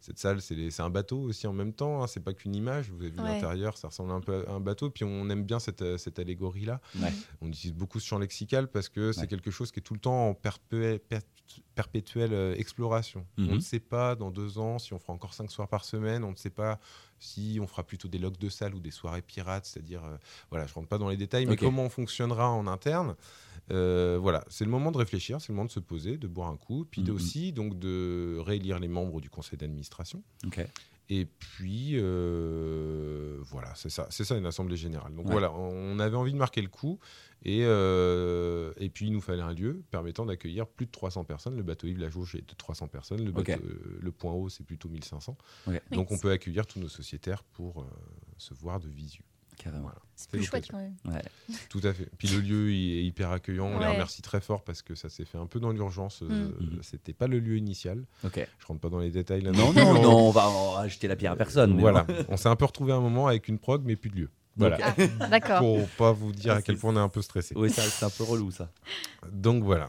[0.00, 3.00] cette salle, c'est un bateau aussi en même temps, hein, c'est pas qu'une image, vous
[3.00, 3.24] avez vu Ouais.
[3.34, 6.18] l'intérieur, ça ressemble un peu à un bateau, puis on aime bien cette, euh, cette
[6.18, 6.80] allégorie-là.
[7.00, 7.10] Ouais.
[7.40, 9.26] On utilise beaucoup ce champ lexical parce que c'est Ouais.
[9.28, 11.20] quelque chose qui est tout le temps en perpé- per-
[11.74, 13.26] perpétuelle euh, exploration.
[13.38, 13.48] Mhm.
[13.50, 16.22] On ne sait pas dans deux ans si on fera encore cinq soirs par semaine,
[16.24, 16.78] on ne sait pas
[17.18, 20.16] si on fera plutôt des logs de salle ou des soirées pirates, c'est-à-dire, euh,
[20.50, 23.14] voilà, je rentre pas dans les détails, mais comment on fonctionnera en interne.
[23.70, 26.48] Euh, voilà, c'est le moment de réfléchir, c'est le moment de se poser, de boire
[26.50, 27.10] un coup, puis Mhm.
[27.10, 30.22] aussi donc de réélire les membres du conseil d'administration.
[31.10, 35.14] Et puis euh, voilà, c'est ça, c'est ça une assemblée générale.
[35.14, 35.32] Donc Ouais.
[35.32, 36.98] voilà, on avait envie de marquer le coup,
[37.42, 41.56] et, euh, et puis il nous fallait un lieu permettant d'accueillir plus de 300 personnes.
[41.56, 43.46] Le bateau Yves, la jauge est de 300 personnes, le, Ok.
[43.50, 45.36] bateau- euh, le point haut c'est plutôt 1500.
[45.66, 45.80] Ok.
[45.90, 47.86] Donc on peut accueillir tous nos sociétaires pour euh,
[48.38, 49.22] se voir de visu.
[49.56, 49.84] Carrément.
[49.84, 49.98] Voilà.
[50.16, 50.94] C'est plus chouette quand même.
[51.06, 51.22] Ouais.
[51.70, 52.08] Tout à fait.
[52.18, 53.66] Puis le lieu il est hyper accueillant.
[53.66, 56.22] On les remercie très fort parce que ça s'est fait un peu dans l'urgence.
[56.22, 56.78] euh, Mhm.
[56.82, 58.04] C'était pas le lieu initial.
[58.24, 58.46] Ok.
[58.58, 59.50] Je rentre pas dans les détails là.
[59.52, 61.78] Non, non, non, on va, jeter la pierre à personne.
[61.80, 62.02] Voilà.
[62.04, 62.14] bon.
[62.28, 64.30] on s'est un peu retrouvé un moment avec une prog, mais plus de lieu.
[64.56, 64.78] Voilà.
[65.20, 65.58] Ah, d'accord.
[65.58, 67.54] Pour pas vous dire Ah, à quel point on est un peu stressé.
[67.56, 68.70] Oui, c'est un peu relou ça.
[69.32, 69.88] Donc voilà.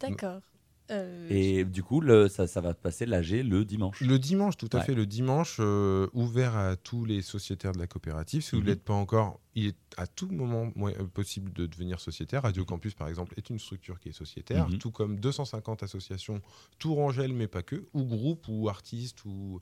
[0.00, 0.40] D'accord.
[0.90, 4.00] Euh, Et du coup, le, ça, ça va passer l'AG le dimanche.
[4.02, 4.84] Le dimanche, tout à Ouais.
[4.84, 8.42] fait, le dimanche, euh, ouvert à tous les sociétaires de la coopérative.
[8.42, 8.68] Si vous ne Mhm.
[8.68, 12.42] l'êtes pas encore, il est à tout moment mo- euh, possible de devenir sociétaire.
[12.42, 14.78] Radio Campus, par exemple, est une structure qui est sociétaire, Mhm.
[14.78, 16.42] tout comme 250 associations,
[16.78, 19.60] Tourangelle, mais pas que, ou groupes, ou artistes, ou,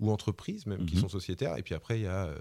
[0.00, 1.00] ou entreprises même, qui Mhm.
[1.02, 1.56] sont sociétaires.
[1.58, 2.38] Et puis après, il y a euh,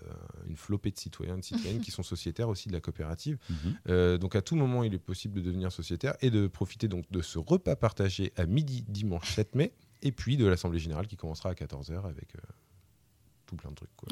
[0.47, 3.37] une flopée de citoyens, de citoyennes qui sont sociétaires aussi de la coopérative.
[3.49, 3.55] Mhm.
[3.89, 7.05] Euh, donc à tout moment, il est possible de devenir sociétaire et de profiter donc
[7.11, 9.71] de ce repas partagé à midi dimanche 7 mai,
[10.03, 12.39] et puis de l'assemblée générale qui commencera à 14h avec euh,
[13.47, 13.95] tout plein de trucs.
[13.95, 14.09] quoi.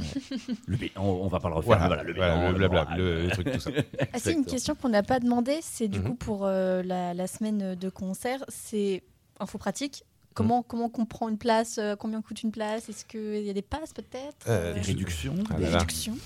[0.66, 1.78] Le B- on, on va pas le refaire.
[1.86, 3.70] Voilà, le, voilà, le blabla, le, le truc, tout ça.
[4.14, 5.60] Ah, c'est une question qu'on n'a pas demandé.
[5.62, 6.06] C'est du Mhm.
[6.08, 8.44] coup pour euh, la, la semaine de concert.
[8.48, 9.04] C'est
[9.40, 10.04] info pratique.
[10.36, 12.89] Comment, comment qu'on prend une place euh, Combien coûte une place?
[12.89, 14.36] Est-ce qu'il y a des passes peut-être?
[14.48, 15.36] Euh, Des réductions.
[15.50, 15.78] Ah Des là là.
[15.80, 16.17] réductions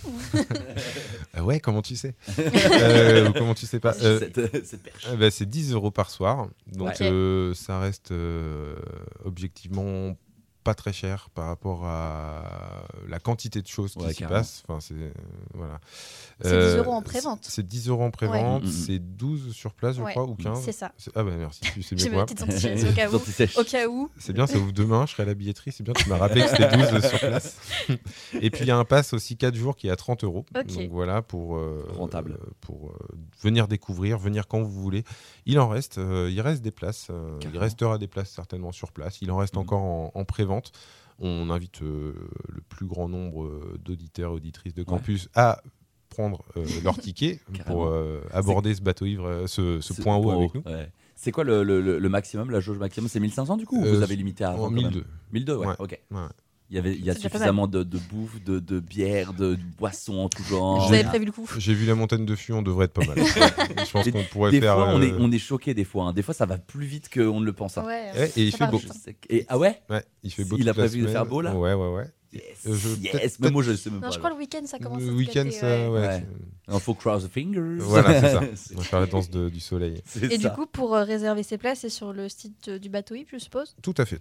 [1.33, 2.15] Ah ouais, comment tu sais?
[2.39, 3.93] Euh, Comment tu sais pas?
[4.01, 5.07] Euh, Cette, cette perche.
[5.09, 6.47] Euh, bah, c'est 10 euros par soir.
[6.67, 8.75] Donc euh, ça reste euh,
[9.25, 10.15] objectivement
[10.69, 14.39] pas très cher par rapport à la quantité de choses qui Ouais, s'y carrément.
[14.39, 14.63] passent.
[14.67, 15.09] Enfin, c'est euh,
[15.55, 15.79] voilà.
[16.41, 17.39] C'est 10 euros en prévente.
[17.43, 18.69] C'est 10 euros en prévente, Ouais.
[18.69, 20.61] C'est 12 sur place, je Ouais, crois, ou 15.
[20.63, 20.91] C'est ça.
[20.97, 22.23] C'est- Ah bah merci, sais mieux J'ai que mes moi.
[22.23, 23.15] au cas où.
[23.59, 24.09] Au cas où.
[24.19, 26.41] C'est bien, ça ouvre demain, je serai à la billetterie, c'est bien, tu m'as rappelé
[26.43, 27.57] que c'était 12 sur place.
[28.41, 30.45] Et puis il y a un pass aussi 4 jours qui est à 30 euros.
[30.55, 30.67] Ok.
[30.67, 32.33] Donc voilà, pour, euh, Rentable.
[32.41, 35.03] euh, pour euh, venir découvrir, venir quand vous voulez.
[35.45, 38.91] Il en reste, euh, il reste des places, euh, il restera des places certainement sur
[38.91, 39.17] place.
[39.21, 39.61] Il en reste Mhm.
[39.61, 40.58] encore en, en pré-vente.
[41.19, 42.13] On invite euh,
[42.47, 45.61] le plus grand nombre euh, d'auditeurs et auditrices de campus à
[46.09, 50.61] prendre euh, leur ticket pour euh, aborder ce bateau ivre, ce, point haut avec haut,
[50.65, 50.71] nous.
[50.71, 50.89] ouais.
[51.15, 53.09] C'est quoi le, le- le- le maximum, la jauge maximum?
[53.09, 55.05] C'est 1500 du coup ou Vous avez limité à En avant, quand même 1002.
[55.33, 55.73] 1002, ouais, Ouais.
[55.79, 56.01] ok.
[56.71, 59.61] Il y, avait, il y a suffisamment de, de bouffe, de, de bière, de, de
[59.79, 60.87] boissons en tout genre.
[60.87, 63.03] Vous avez prévu le coup J'ai vu la montagne de fût, on devrait être pas
[63.05, 63.17] mal.
[63.25, 64.75] je pense qu'on pourrait Des faire.
[64.75, 66.03] fois, on euh, est, on est choqué des fois.
[66.05, 66.13] hein.
[66.13, 67.79] Des fois, ça va plus vite qu'on ne le pense.
[67.79, 67.85] hein.
[67.87, 68.11] Ouais.
[68.15, 68.79] eh, et il fait beau.
[69.31, 69.81] Et, ah ouais?
[69.89, 70.57] Ouais, il fait beau.
[70.59, 71.55] Il a prévu de faire beau, là?
[71.55, 72.05] Ouais, ouais, ouais.
[72.31, 72.69] Yes, je-
[73.01, 73.11] yes.
[73.11, 74.13] peut-être- Même moi, je sais même Non, pas.
[74.13, 75.87] je crois le week-end, ça commence Le week-end, ça, ouais.
[75.87, 76.07] ouais.
[76.07, 76.25] Ouais.
[76.71, 77.77] Il faut cross the fingers.
[77.79, 78.41] Voilà, c'est ça.
[78.75, 80.03] On va faire la danse de- du soleil.
[80.21, 83.15] Et du coup, pour euh, réserver ses places, c'est sur le site euh, du bateau
[83.15, 83.75] Yves, je suppose?
[83.81, 84.19] Tout à fait.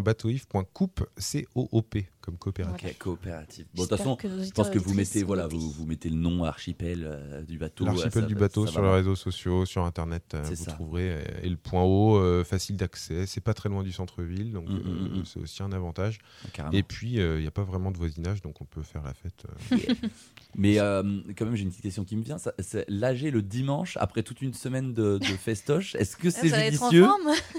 [0.00, 2.88] www.bateauif.coupe, C-O-O-P, comme coopérative.
[2.90, 3.66] Ok, coopérative.
[3.74, 6.44] Bon, de toute façon, je pense que vous mettez, voilà, vous, vous mettez le nom
[6.44, 7.84] archipel euh, du bateau.
[7.84, 10.72] L'archipel ça du bateau ça sur les réseaux sociaux, sur internet, euh, vous ça.
[10.72, 11.10] trouverez.
[11.10, 14.66] euh, Et le point haut, euh, facile d'accès, c'est pas très loin du centre-ville, donc
[14.68, 15.24] Mm, mm, mm.
[15.26, 16.18] c'est aussi un avantage.
[16.54, 16.74] Carrément.
[16.76, 19.44] Et puis, il n'y a pas vraiment de voisinage, donc on peut faire la fête.
[19.72, 19.76] euh,
[20.58, 21.02] Mais euh,
[21.36, 22.36] quand même, j'ai une petite question qui me vient.
[22.58, 26.56] C'est L'AG le dimanche, après toute une semaine de, de festoche, est-ce que c'est ça
[26.56, 27.10] va être en judicieux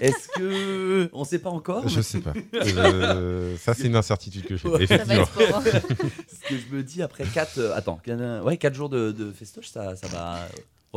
[0.01, 1.09] Est-ce que.
[1.13, 2.33] On sait pas encore Je sais pas.
[2.77, 4.67] Euh, ça, c'est une incertitude que j'ai.
[4.79, 5.25] Effectivement.
[5.25, 9.67] Ce que je me dis après 4 attends, quatre- ouais, quatre jours de, de festoche,
[9.69, 10.47] ça, ça va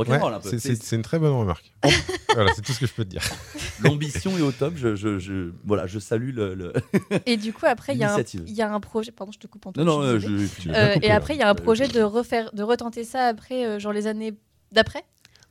[0.09, 0.49] Ouais, un peu.
[0.77, 1.73] c'est- une très bonne remarque.
[2.35, 3.23] voilà, c'est tout ce que je peux te dire.
[3.83, 4.75] L'ambition est au top.
[4.77, 6.55] Je, je, je- voilà, je salue le.
[6.55, 6.73] le-
[7.27, 9.11] Et du coup, après, il y, y a un projet.
[9.13, 9.81] Pardon, je te coupe en tout.
[9.81, 10.71] Non, non, je euh, je.
[10.71, 13.67] Euh, coupé, et après, il y a un projet de refaire, de retenter ça après,
[13.67, 14.35] euh, genre les années
[14.73, 15.05] d'après?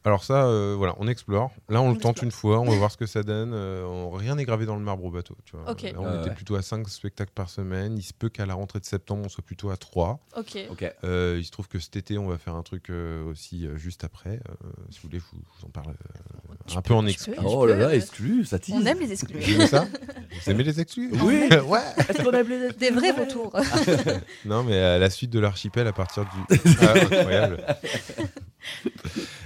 [0.05, 1.51] Alors ça, euh, voilà, on explore.
[1.67, 2.23] Là, on, On le tente explore.
[2.25, 3.51] une fois, on va voir ce que ça donne.
[3.53, 5.35] Euh, on- rien n'est gravé dans le marbre au bateau.
[5.43, 5.65] Tu vois.
[5.65, 6.35] Là, on Euh, était ouais.
[6.35, 7.97] plutôt à 5 spectacles par semaine.
[7.97, 10.19] Il se peut qu'à la rentrée de septembre, on soit plutôt à 3.
[10.37, 10.57] Ok.
[10.71, 10.89] Ok.
[11.03, 13.75] Euh, il se trouve que cet été, on va faire un truc euh, aussi euh,
[13.77, 14.39] juste après.
[14.49, 14.53] Euh,
[14.89, 17.33] si vous voulez, je vous, je vous en parle euh, un peux- peu en exclu.
[17.35, 18.75] peux, Oh là là, exclu, ça tease.
[18.81, 19.39] On aime les exclus.
[19.39, 19.85] Vous aimez ça
[20.45, 21.49] Vous aimez les exclus Oui.
[21.51, 21.79] ouais.
[22.07, 23.51] Est-ce qu'on aime les Des vrais retours.
[24.45, 26.57] Non, mais à la suite de l'archipel, à partir du.
[26.81, 27.63] Ah, incroyable.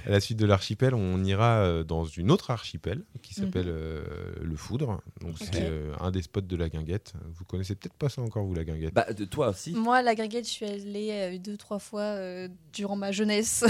[0.06, 4.02] à la suite de l'archipel, on ira euh, dans une autre archipel qui s'appelle euh,
[4.42, 5.00] le Foudre.
[5.20, 7.12] Donc, c'est euh, un des spots de la guinguette.
[7.34, 8.94] Vous connaissez peut-être pas ça encore, vous, la guinguette?
[8.94, 9.72] Bah, de toi aussi.
[9.72, 13.64] Moi, la gringuette, je suis allée euh, deux, trois fois euh, durant ma jeunesse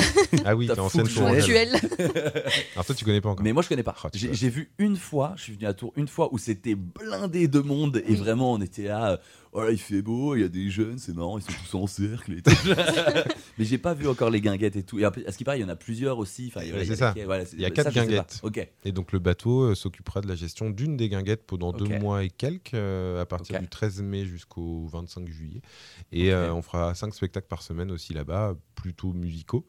[0.45, 1.07] Ah oui, T'as t'es en scène.
[2.75, 3.45] Alors, toi, tu connais pas encore.
[3.45, 3.95] Mais moi je connais pas.
[4.03, 7.49] Ah, J'ai vu une fois, je suis venu à Tours une fois où c'était blindé
[7.49, 8.17] de monde et Oui.
[8.17, 9.19] vraiment on était là,
[9.55, 11.87] voilà il fait beau, il y a des jeunes, c'est marrant, ils sont tous en
[11.87, 12.51] cercle et tout.
[13.59, 14.99] Mais j'ai pas vu encore les guinguettes et tout.
[14.99, 16.49] Et à ce qui paraît, il y en a plusieurs aussi.
[16.55, 17.15] Enfin, il y a- c'est ça.
[17.25, 18.41] voilà, Il y quatre guinguettes.
[18.85, 22.25] Et donc le bateau euh, s'occupera de la gestion d'une des guinguettes pendant deux mois
[22.25, 25.63] et quelques, euh, à partir du 13 mai jusqu'au 25 juillet.
[26.11, 29.65] Et euh, on fera cinq spectacles par semaine aussi là-bas, plutôt musicaux.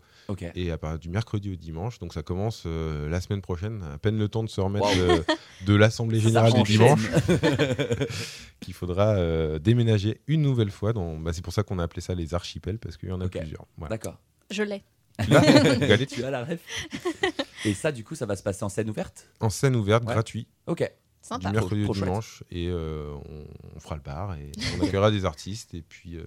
[0.56, 4.00] Et à partir du mercredi au dimanche, donc ça commence euh, la semaine prochaine, à
[4.00, 5.24] peine le temps de se remettre de,
[5.68, 7.08] de l'Assemblée Générale du dimanche,
[8.60, 10.94] qu'il faudra euh, déménager une nouvelle fois.
[10.94, 13.22] dans- bah, c'est pour ça qu'on a appelé ça les archipels, parce qu'il y en
[13.22, 13.66] a plusieurs.
[13.78, 13.96] Voilà.
[13.96, 14.20] Je D'accord.
[14.70, 14.84] l'ai.
[15.24, 15.40] Tu l'as
[15.80, 16.60] Regardez, Tu as la ref
[17.66, 19.30] Et ça, du coup, ça va se passer en scène ouverte?
[19.40, 20.14] En scène ouverte, Ouais.
[20.14, 20.90] gratuit, Ok.
[21.28, 21.50] Sympa.
[21.50, 25.26] du mercredi au dimanche et euh, on, on fera le bar et on accueillera des
[25.26, 26.24] artistes et puis euh,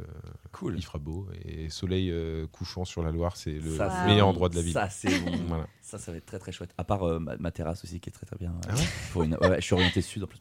[0.51, 0.75] Cool.
[0.77, 4.49] il fera beau et soleil euh, couchant sur la Loire c'est le Ça, meilleur endroit
[4.49, 5.31] de la ville Ça, c'est bon.
[5.47, 5.67] voilà.
[5.83, 6.71] Ça, ça va être très très chouette.
[6.77, 8.53] À part euh, ma, ma terrasse aussi qui est très très bien.
[8.69, 8.83] Ah ouais
[9.13, 9.35] Pour une...
[9.37, 10.39] ouais, je suis orienté sud en plus.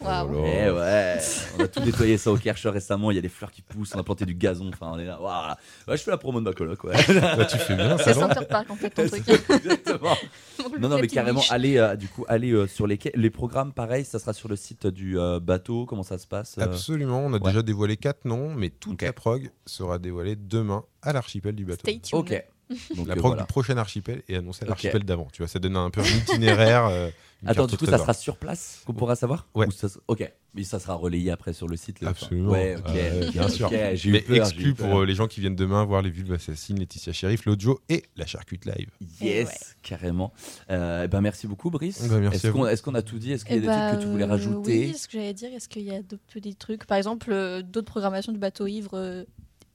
[0.00, 1.18] Oh là Eh ouais,
[1.58, 3.10] on a tout nettoyé ça au Kercher récemment.
[3.10, 4.68] Il y a des fleurs qui poussent, on a planté du gazon.
[4.68, 5.20] Enfin, on est là.
[5.22, 5.54] Waouh.
[5.88, 6.82] Ouais, je fais la promo de ma coloc.
[6.84, 6.94] Ouais.
[7.36, 9.22] Bah, tu fais bien ça C'est non Center Park en fait ton truc.
[9.28, 10.16] Exactement.
[10.80, 13.12] Non, non, mais carrément, allez, euh, du coup, allez euh, sur les quais.
[13.14, 15.86] Les programmes, pareil, ça sera sur le site du euh, bateau.
[15.86, 17.40] Comment ça se passe euh Absolument, on a ouais.
[17.40, 21.80] déjà dévoilé quatre noms, mais toute la prog sera dévoilée demain à l'archipel du bateau.
[21.80, 22.20] Stay tuned.
[22.20, 22.44] Ok.
[22.96, 23.42] Donc, La euh, prog voilà.
[23.42, 25.28] du prochain archipel et annoncer l'archipel d'avant.
[25.32, 26.86] Tu vois, ça donne un peu un itinéraire.
[26.86, 27.10] euh,
[27.42, 29.66] une Attends, du coup, ça sera sur place qu'on pourra savoir Ouais.
[29.66, 32.00] Ou ça Ok, mais ça sera relayé après sur le site.
[32.00, 32.08] là.
[32.10, 32.52] Absolument.
[32.52, 32.84] Ouais, ok.
[32.88, 33.70] Euh, bien sûr.
[33.70, 34.88] Mais peur, j'ai eu exclu peur.
[34.88, 38.04] pour euh, les gens qui viennent demain voir les vulves assassines, Laetitia Sheriff, l'audio et
[38.16, 38.88] la charcute live.
[39.20, 39.54] Yes, Ouais.
[39.82, 40.32] carrément.
[40.70, 42.08] Euh, eh ben merci beaucoup, Brice.
[42.08, 43.32] Bah, merci Est-ce qu'on a tout dit?
[43.32, 44.86] Est-ce qu'il y a Eh des bah, trucs que tu voulais rajouter?
[44.86, 46.86] Oui, ce que j'allais dire, est-ce qu'il y a d'autres petits trucs?
[46.86, 49.24] Par exemple, euh, d'autres programmations du bateau ivre, euh,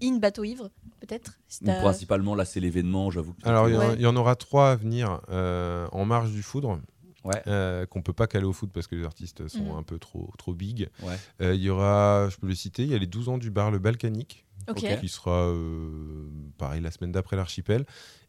[0.01, 0.71] in bateau ivre,
[1.09, 3.33] peut-être si Principalement, là, c'est l'événement, j'avoue.
[3.33, 3.95] que- Alors, il y, en- Ouais.
[3.95, 6.79] il y en aura trois à venir euh, en marge du foudre.
[7.25, 7.41] Ouais.
[7.47, 9.77] euh, qu'on peut pas caler au foot parce que les artistes sont Mhm.
[9.77, 10.87] un peu trop trop big.
[11.03, 11.15] Ouais.
[11.41, 13.51] Euh, Il y aura, je peux les citer, il y a les 12 ans du
[13.51, 14.77] bar Le Balkanique Ok.
[14.83, 14.99] Ok.
[15.01, 17.85] qui sera euh, pareil la semaine d'après l'archipel.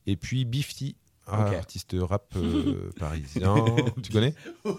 [0.08, 0.96] Et puis Bifty,
[1.28, 3.54] artiste rap euh, parisien.
[4.02, 4.34] tu connais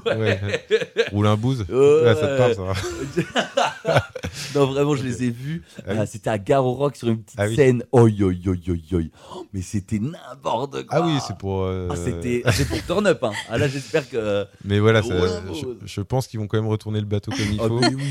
[0.06, 0.66] Ouais.
[1.14, 1.62] Roule un bouze.
[1.70, 2.04] Ouais.
[2.04, 4.02] Ouais, ça te parle, ça.
[4.56, 5.64] non, vraiment, je les ai vus.
[5.80, 5.98] Ah oui.
[6.00, 7.56] Euh, c'était à Gare au Rock sur une petite Ah oui.
[7.56, 7.84] scène.
[7.92, 9.02] Oi, oi, oi, oi, oi.
[9.36, 11.00] Oh, mais c'était n'importe quoi.
[11.00, 11.64] Ah oui, c'est pour.
[11.64, 13.24] euh, Ah, c'était ah, c'est pour Turn Up.
[13.24, 13.32] Hein.
[13.50, 14.46] Ah, là, j'espère que.
[14.64, 15.76] Mais voilà, ça- Ouais, je, ouais.
[15.86, 17.80] je pense qu'ils vont quand même retourner le bateau comme il Ah, faut.
[17.80, 18.04] mais oui.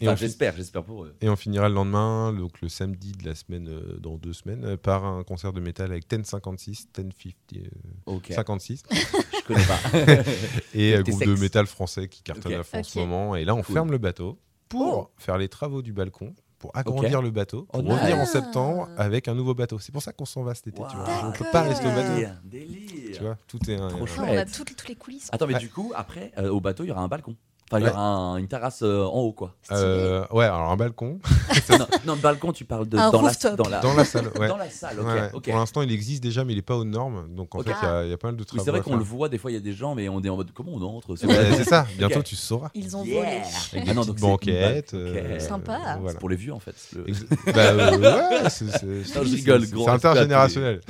[0.00, 1.14] Et Enfin, j'espère, j'espère pour eux.
[1.20, 4.64] Et on finira le lendemain, donc le samedi de la semaine, euh, dans deux semaines,
[4.64, 7.60] euh, par un concert de métal avec 1056, 1050, euh,
[8.06, 8.32] Ok.
[8.34, 9.78] 56, Je connais pas.
[10.74, 13.36] et un Tes groupe de métal français qui cartonne à fond en ce moment.
[13.36, 13.72] Et là, on Cool.
[13.72, 14.36] ferme le bateau
[14.68, 15.10] pour Oh.
[15.18, 19.28] faire les travaux du balcon, pour agrandir le bateau, Oh, pour revenir en septembre avec
[19.28, 19.78] un nouveau bateau.
[19.78, 20.82] C'est pour ça qu'on s'en va cet été.
[20.90, 21.06] tu vois.
[21.28, 22.14] On peut pas rester au bateau.
[22.14, 23.16] Délire, délire.
[23.16, 23.88] Tu vois, tout est un.
[23.88, 24.28] Trop chouette.
[24.30, 25.28] on a toutes, toutes les coulisses.
[25.32, 25.60] Attends, mais Ouais.
[25.60, 27.36] du coup, après, euh, au bateau, il y aura un balcon.
[27.74, 29.54] Enfin, il y aura un- une terrasse euh, en haut, quoi.
[29.72, 31.18] Euh, ouais, alors un balcon
[31.70, 33.56] non, non, balcon, tu parles de Un dans, la, rooftop.
[33.56, 34.28] dans la dans la salle.
[34.38, 34.48] Ouais.
[34.48, 35.00] dans la salle.
[35.00, 35.30] Ok, Ouais, ouais.
[35.32, 35.44] ok.
[35.50, 37.26] Pour l'instant, il existe déjà, mais il n'est pas aux normes.
[37.34, 37.66] Donc en Ok.
[37.66, 38.64] fait, il y a- il y, a pas mal de Oui, travaux.
[38.64, 38.98] c'est vrai à qu'on faire.
[38.98, 40.72] le voit, des fois il y a des gens, mais on est en mode comment
[40.74, 41.16] on entre?
[41.16, 41.56] C'est Ouais, vrai.
[41.56, 42.68] c'est ça, bientôt tu sauras.
[42.74, 43.18] Ils ont Yeah.
[43.24, 43.30] volé.
[43.36, 44.94] Avec Ah des non, petites banquettes.
[44.94, 45.78] euh, Sympa.
[45.98, 46.10] voilà.
[46.12, 46.74] C'est pour les vieux en fait.
[46.94, 47.98] Le- Ex- bah, euh,
[48.42, 48.86] ouais, c'est- c'est-
[49.18, 50.80] Non, je rigole, c'est- gros C'est intergénérationnel.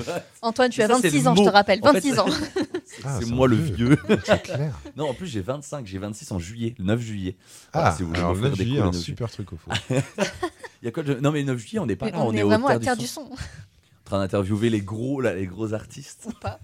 [0.42, 1.52] Antoine, tu as Ça, c'est 26 le ans, je te mot.
[1.52, 1.78] rappelle.
[1.82, 2.26] En fait, 26 ans.
[3.04, 3.96] Ah, c'est moi le vieux.
[4.44, 4.78] clair.
[4.96, 7.36] non, en plus j'ai 25, j'ai 26 en juillet, le 9 juillet.
[7.72, 9.30] Voilà, Ah, si vous voulez alors le m'offrir 9 des juillet, un le 9 super
[9.30, 9.70] truc au fond.
[10.82, 12.20] Il y a quoi de- Non mais le 9 juillet, on n'est pas Mais là,
[12.20, 13.22] on, on, est au vraiment à Terre terre du du Son.
[13.22, 16.60] En train d'interviewer les gros là, les gros artistes Ou pas.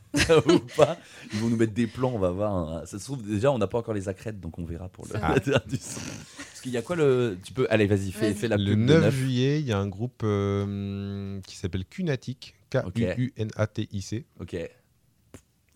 [0.46, 0.98] ou pas.
[1.32, 2.52] Ils vont nous mettre des plans, on va voir.
[2.54, 2.82] hein.
[2.84, 5.12] Ça se trouve déjà on n'a pas encore les accrètes, donc on verra pour le.
[5.40, 6.00] Terre du Son.
[6.36, 8.34] Parce qu'il y a quoi le Tu peux Allez, vas-y, fais, Vas-y.
[8.34, 9.14] fais la Le pub de 9 neuf.
[9.14, 12.54] juillet, il y a un groupe euh, qui s'appelle Kunatic.
[12.70, 14.26] K-U-U-N-A-T-I-C.
[14.38, 14.56] Ok.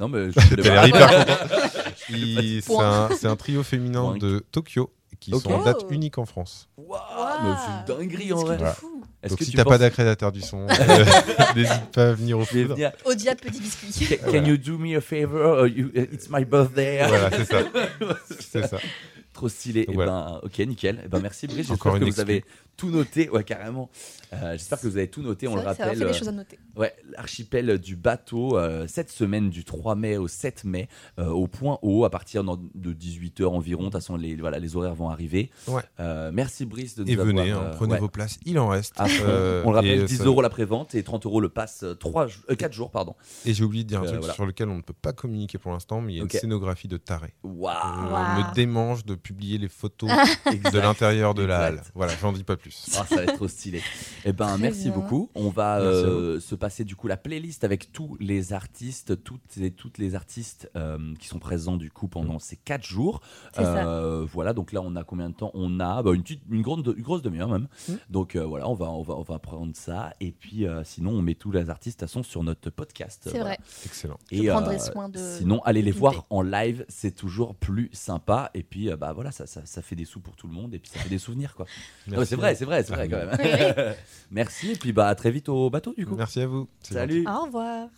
[0.00, 0.62] Non mais je pas.
[0.62, 1.34] l'air hyper content.
[2.06, 4.18] C'est un, c'est un trio féminin Point.
[4.18, 5.90] de Tokyo qui sont en date Oh.
[5.90, 6.68] unique en France.
[6.76, 6.98] Waouh,
[7.86, 8.56] c'est une dinguerie en vrai.
[8.58, 8.76] Voilà.
[9.28, 11.04] Donc que si tu t'as pas penses- à terre du son, euh,
[11.56, 12.74] n'hésite pas à venir au foudre.
[12.74, 12.92] venir.
[13.06, 14.18] Au diable, petit biscuit.
[14.18, 15.66] Can, can you do me a favor?
[15.66, 17.02] You- uh, it's my birthday.
[17.08, 17.58] Voilà, c'est ça.
[18.38, 18.76] C'est ça.
[19.32, 19.86] Trop stylé.
[19.86, 20.10] Donc Eh voilà.
[20.12, 21.00] ben, ok, nickel.
[21.04, 21.70] Eh ben, merci Brice.
[21.70, 22.44] Encore J'espère que vous avez
[22.76, 23.30] tout noté.
[23.30, 23.88] Ouais, carrément.
[24.42, 25.48] Euh, J'espère que vous avez tout noté.
[25.48, 25.96] On le que ça rappelle.
[25.98, 26.58] faire des euh, choses à noter.
[26.76, 31.46] Ouais, l'archipel du bateau, euh, cette semaine du 3 mai au 7 mai, euh, au
[31.46, 33.82] point haut, à partir de 18h environ.
[33.82, 35.50] De toute façon, les, voilà, les horaires vont arriver.
[35.68, 35.82] Ouais.
[36.00, 38.58] Euh, merci Brice de nous Et venez, avoir, hein, euh, prenez ouais, vos places, il
[38.58, 38.94] en reste.
[39.00, 41.84] Euh, On le rappelle, et 10 ça- euros la prévente et 30 euros le pass
[42.00, 42.26] 3,
[42.58, 42.90] 4 jours.
[42.90, 43.14] Pardon.
[43.44, 44.34] Et j'ai oublié de dire un Euh, truc voilà.
[44.34, 46.88] sur lequel on ne peut pas communiquer pour l'instant, mais il y a une scénographie
[46.88, 47.34] de taré.
[47.42, 47.74] Waouh.
[47.74, 48.38] Euh, Waouh.
[48.48, 50.10] me démange de publier les photos
[50.74, 51.84] de l'intérieur de la Exact.
[51.86, 51.92] halle.
[51.94, 52.86] Voilà, j'en dis pas plus.
[52.98, 53.82] Ah, ça va être trop stylé.
[54.24, 54.92] Eh ben, merci bien.
[54.98, 55.30] beaucoup.
[55.34, 59.70] On va euh, se passer du coup la playlist avec tous les artistes, toutes et
[59.70, 63.20] toutes les artistes euh, qui sont présents du coup pendant ces quatre jours.
[63.52, 63.86] C'est ça.
[63.88, 64.52] Euh, Voilà.
[64.54, 65.50] Donc là, on a combien de temps?
[65.54, 67.68] On a bah, une petite, une grande, une grosse demi-heure même.
[67.88, 67.92] Mm.
[68.10, 70.12] Donc euh, voilà, on va, on va, on va prendre ça.
[70.20, 73.20] Et puis euh, sinon, on met tous les artistes à son sur notre podcast.
[73.24, 73.44] C'est Voilà.
[73.44, 73.58] vrai.
[73.84, 74.18] Excellent.
[74.32, 78.50] Je prendrai soin de Sinon, allez les voir en live, c'est toujours plus sympa.
[78.54, 80.74] Et puis, euh, bah voilà, ça, ça, ça fait des sous pour tout le monde
[80.74, 81.66] et puis ça fait des souvenirs, quoi.
[82.24, 83.94] C'est vrai, c'est vrai, c'est vrai quand même.
[84.30, 86.16] Merci et puis bah à très vite au bateau du coup.
[86.16, 86.68] Merci à vous.
[86.80, 87.24] Salut.
[87.26, 87.88] Au revoir.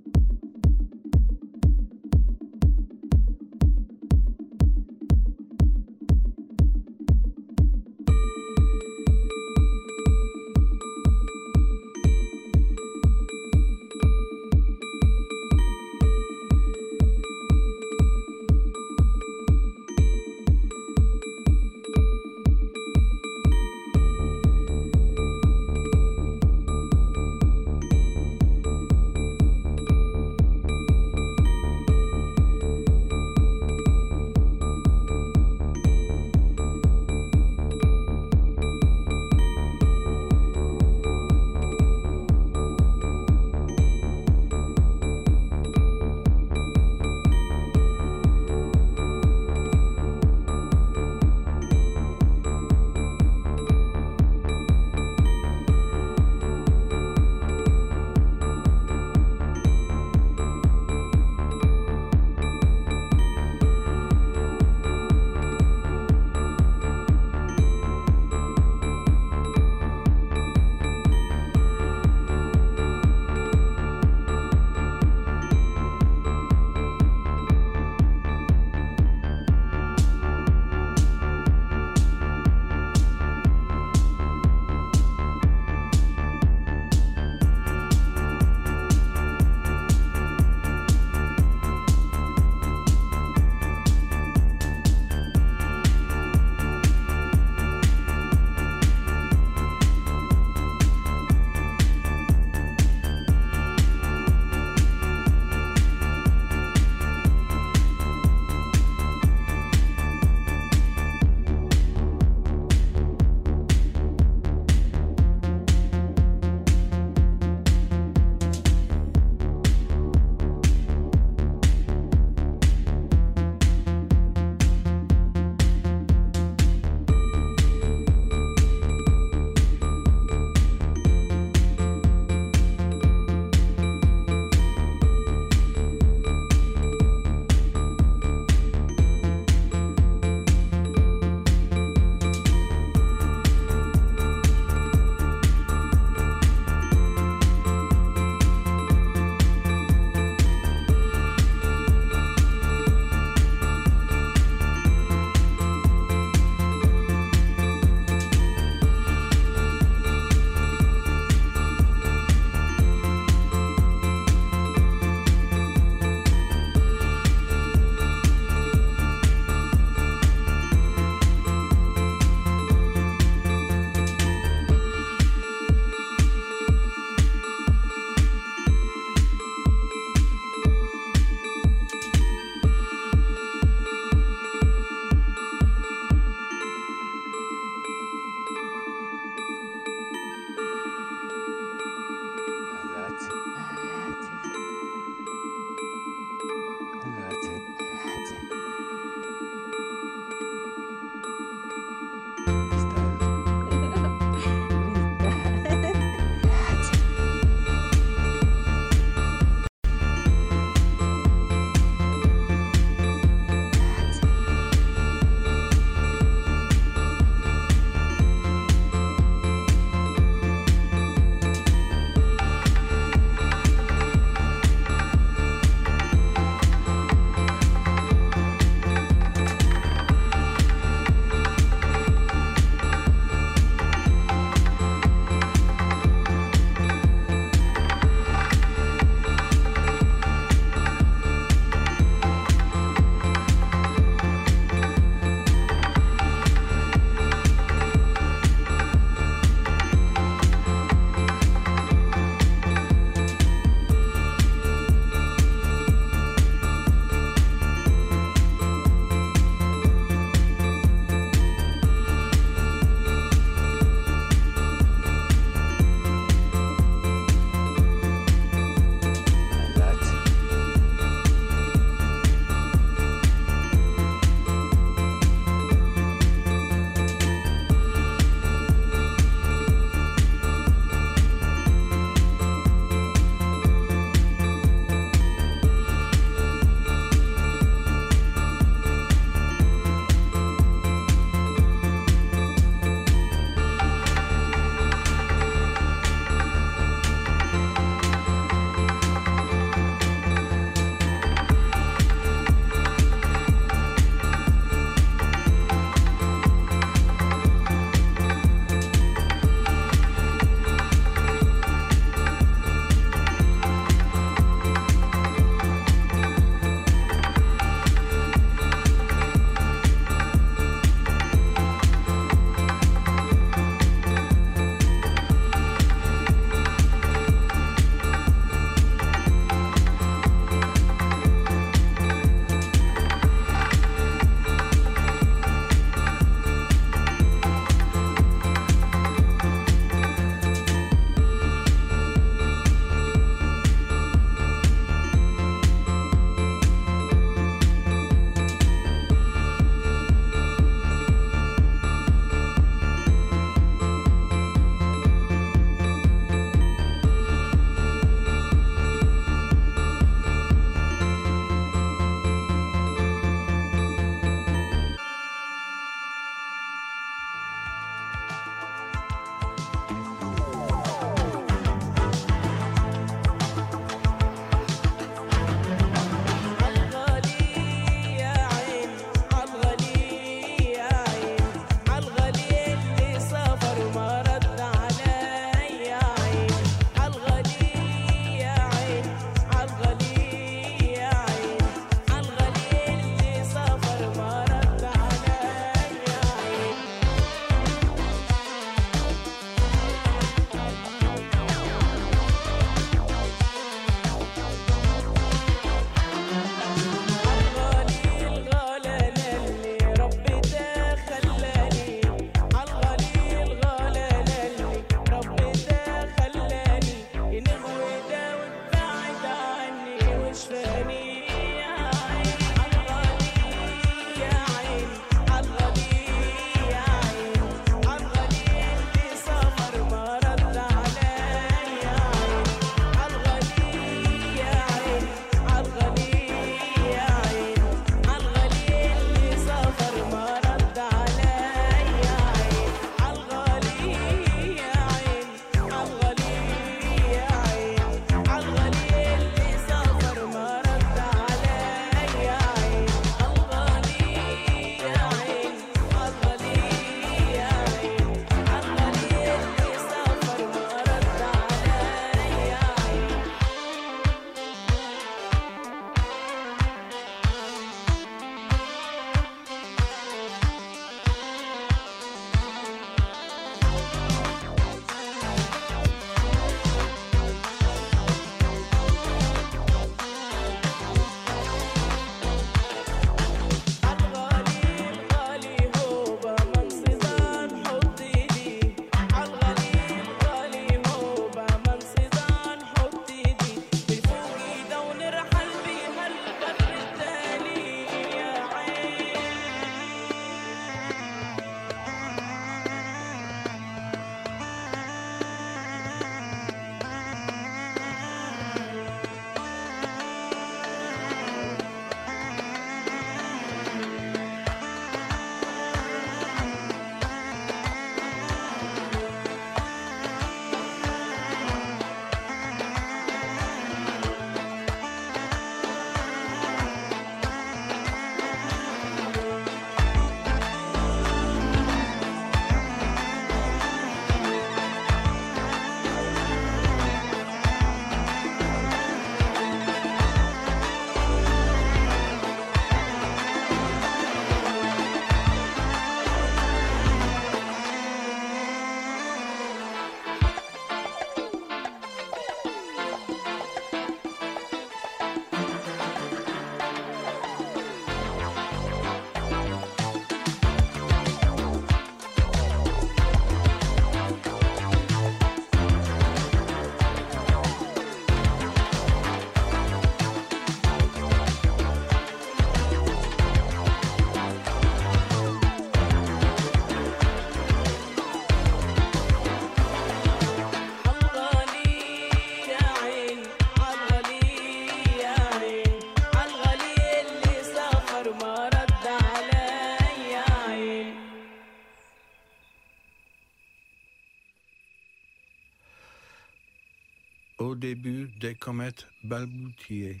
[599.02, 600.00] Balboutiaient.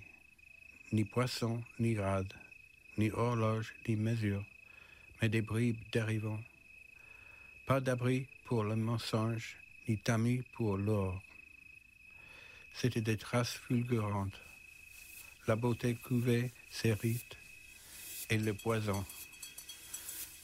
[0.92, 2.32] Ni poisson, ni rade,
[2.98, 4.44] ni horloge, ni mesure,
[5.20, 6.40] mais des bribes dérivant.
[7.66, 9.56] Pas d'abri pour le mensonge,
[9.88, 11.20] ni tamis pour l'or.
[12.74, 14.40] C'était des traces fulgurantes.
[15.46, 17.36] La beauté couvait ses rites
[18.30, 19.04] et le poison.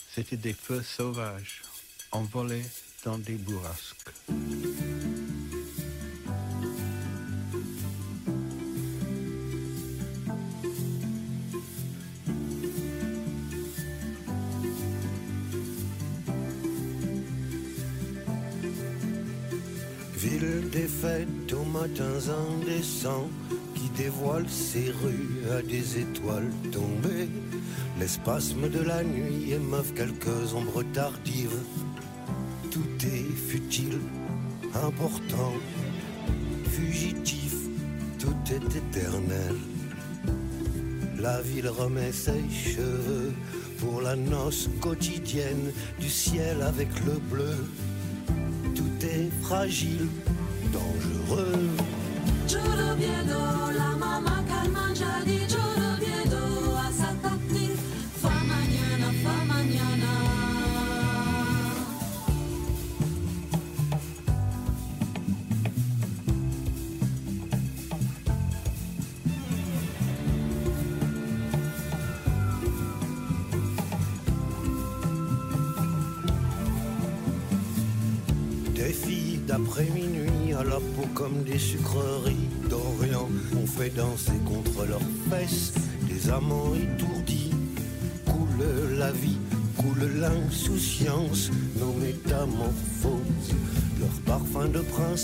[0.08, 1.62] C'était des feux sauvages,
[2.12, 2.66] envolés
[3.04, 4.10] dans des bourrasques.
[20.72, 22.20] Des fêtes aux matins
[22.60, 23.28] indécents
[23.74, 27.28] qui dévoile ses rues à des étoiles tombées.
[27.98, 31.58] L'espasme de la nuit émeuvent quelques ombres tardives.
[32.70, 33.98] Tout est futile,
[34.74, 35.54] important,
[36.66, 37.54] fugitif,
[38.18, 39.56] tout est éternel.
[41.18, 43.32] La ville remet ses cheveux
[43.78, 47.56] pour la noce quotidienne du ciel avec le bleu.
[48.74, 50.06] Tout est fragile,
[50.72, 51.68] dangereux.
[52.48, 53.59] Je reviens dans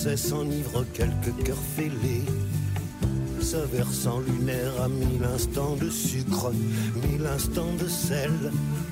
[0.07, 2.23] princesse enivre quelques cœurs fêlés.
[3.41, 6.53] Ce versant lunaire a mille instants de sucre,
[7.03, 8.31] mille instants de sel.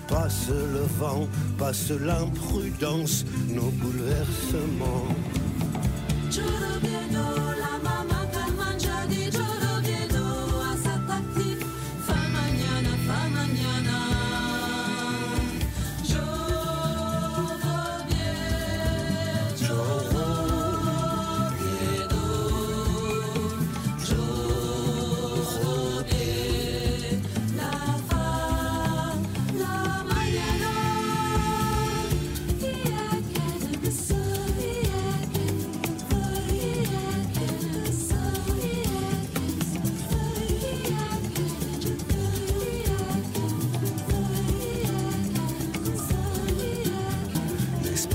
[0.08, 5.14] Passe le vent, passe l'imprudence, nos bouleversements.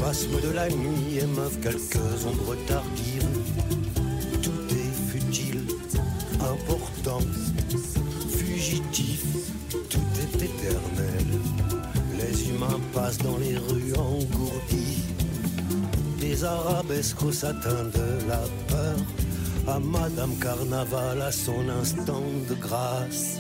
[0.10, 3.28] Spasmes de la nuit émeuvent quelques ombres tardives.
[4.41, 5.62] Tout est futile,
[6.39, 7.20] important,
[8.28, 9.24] fugitif,
[9.70, 11.28] tout est éternel.
[12.18, 15.03] Les humains passent dans les rues engourdis.
[16.20, 18.97] Des arabesques au satin de la peur.
[19.68, 23.38] À Madame Carnaval, à son instant de grâce.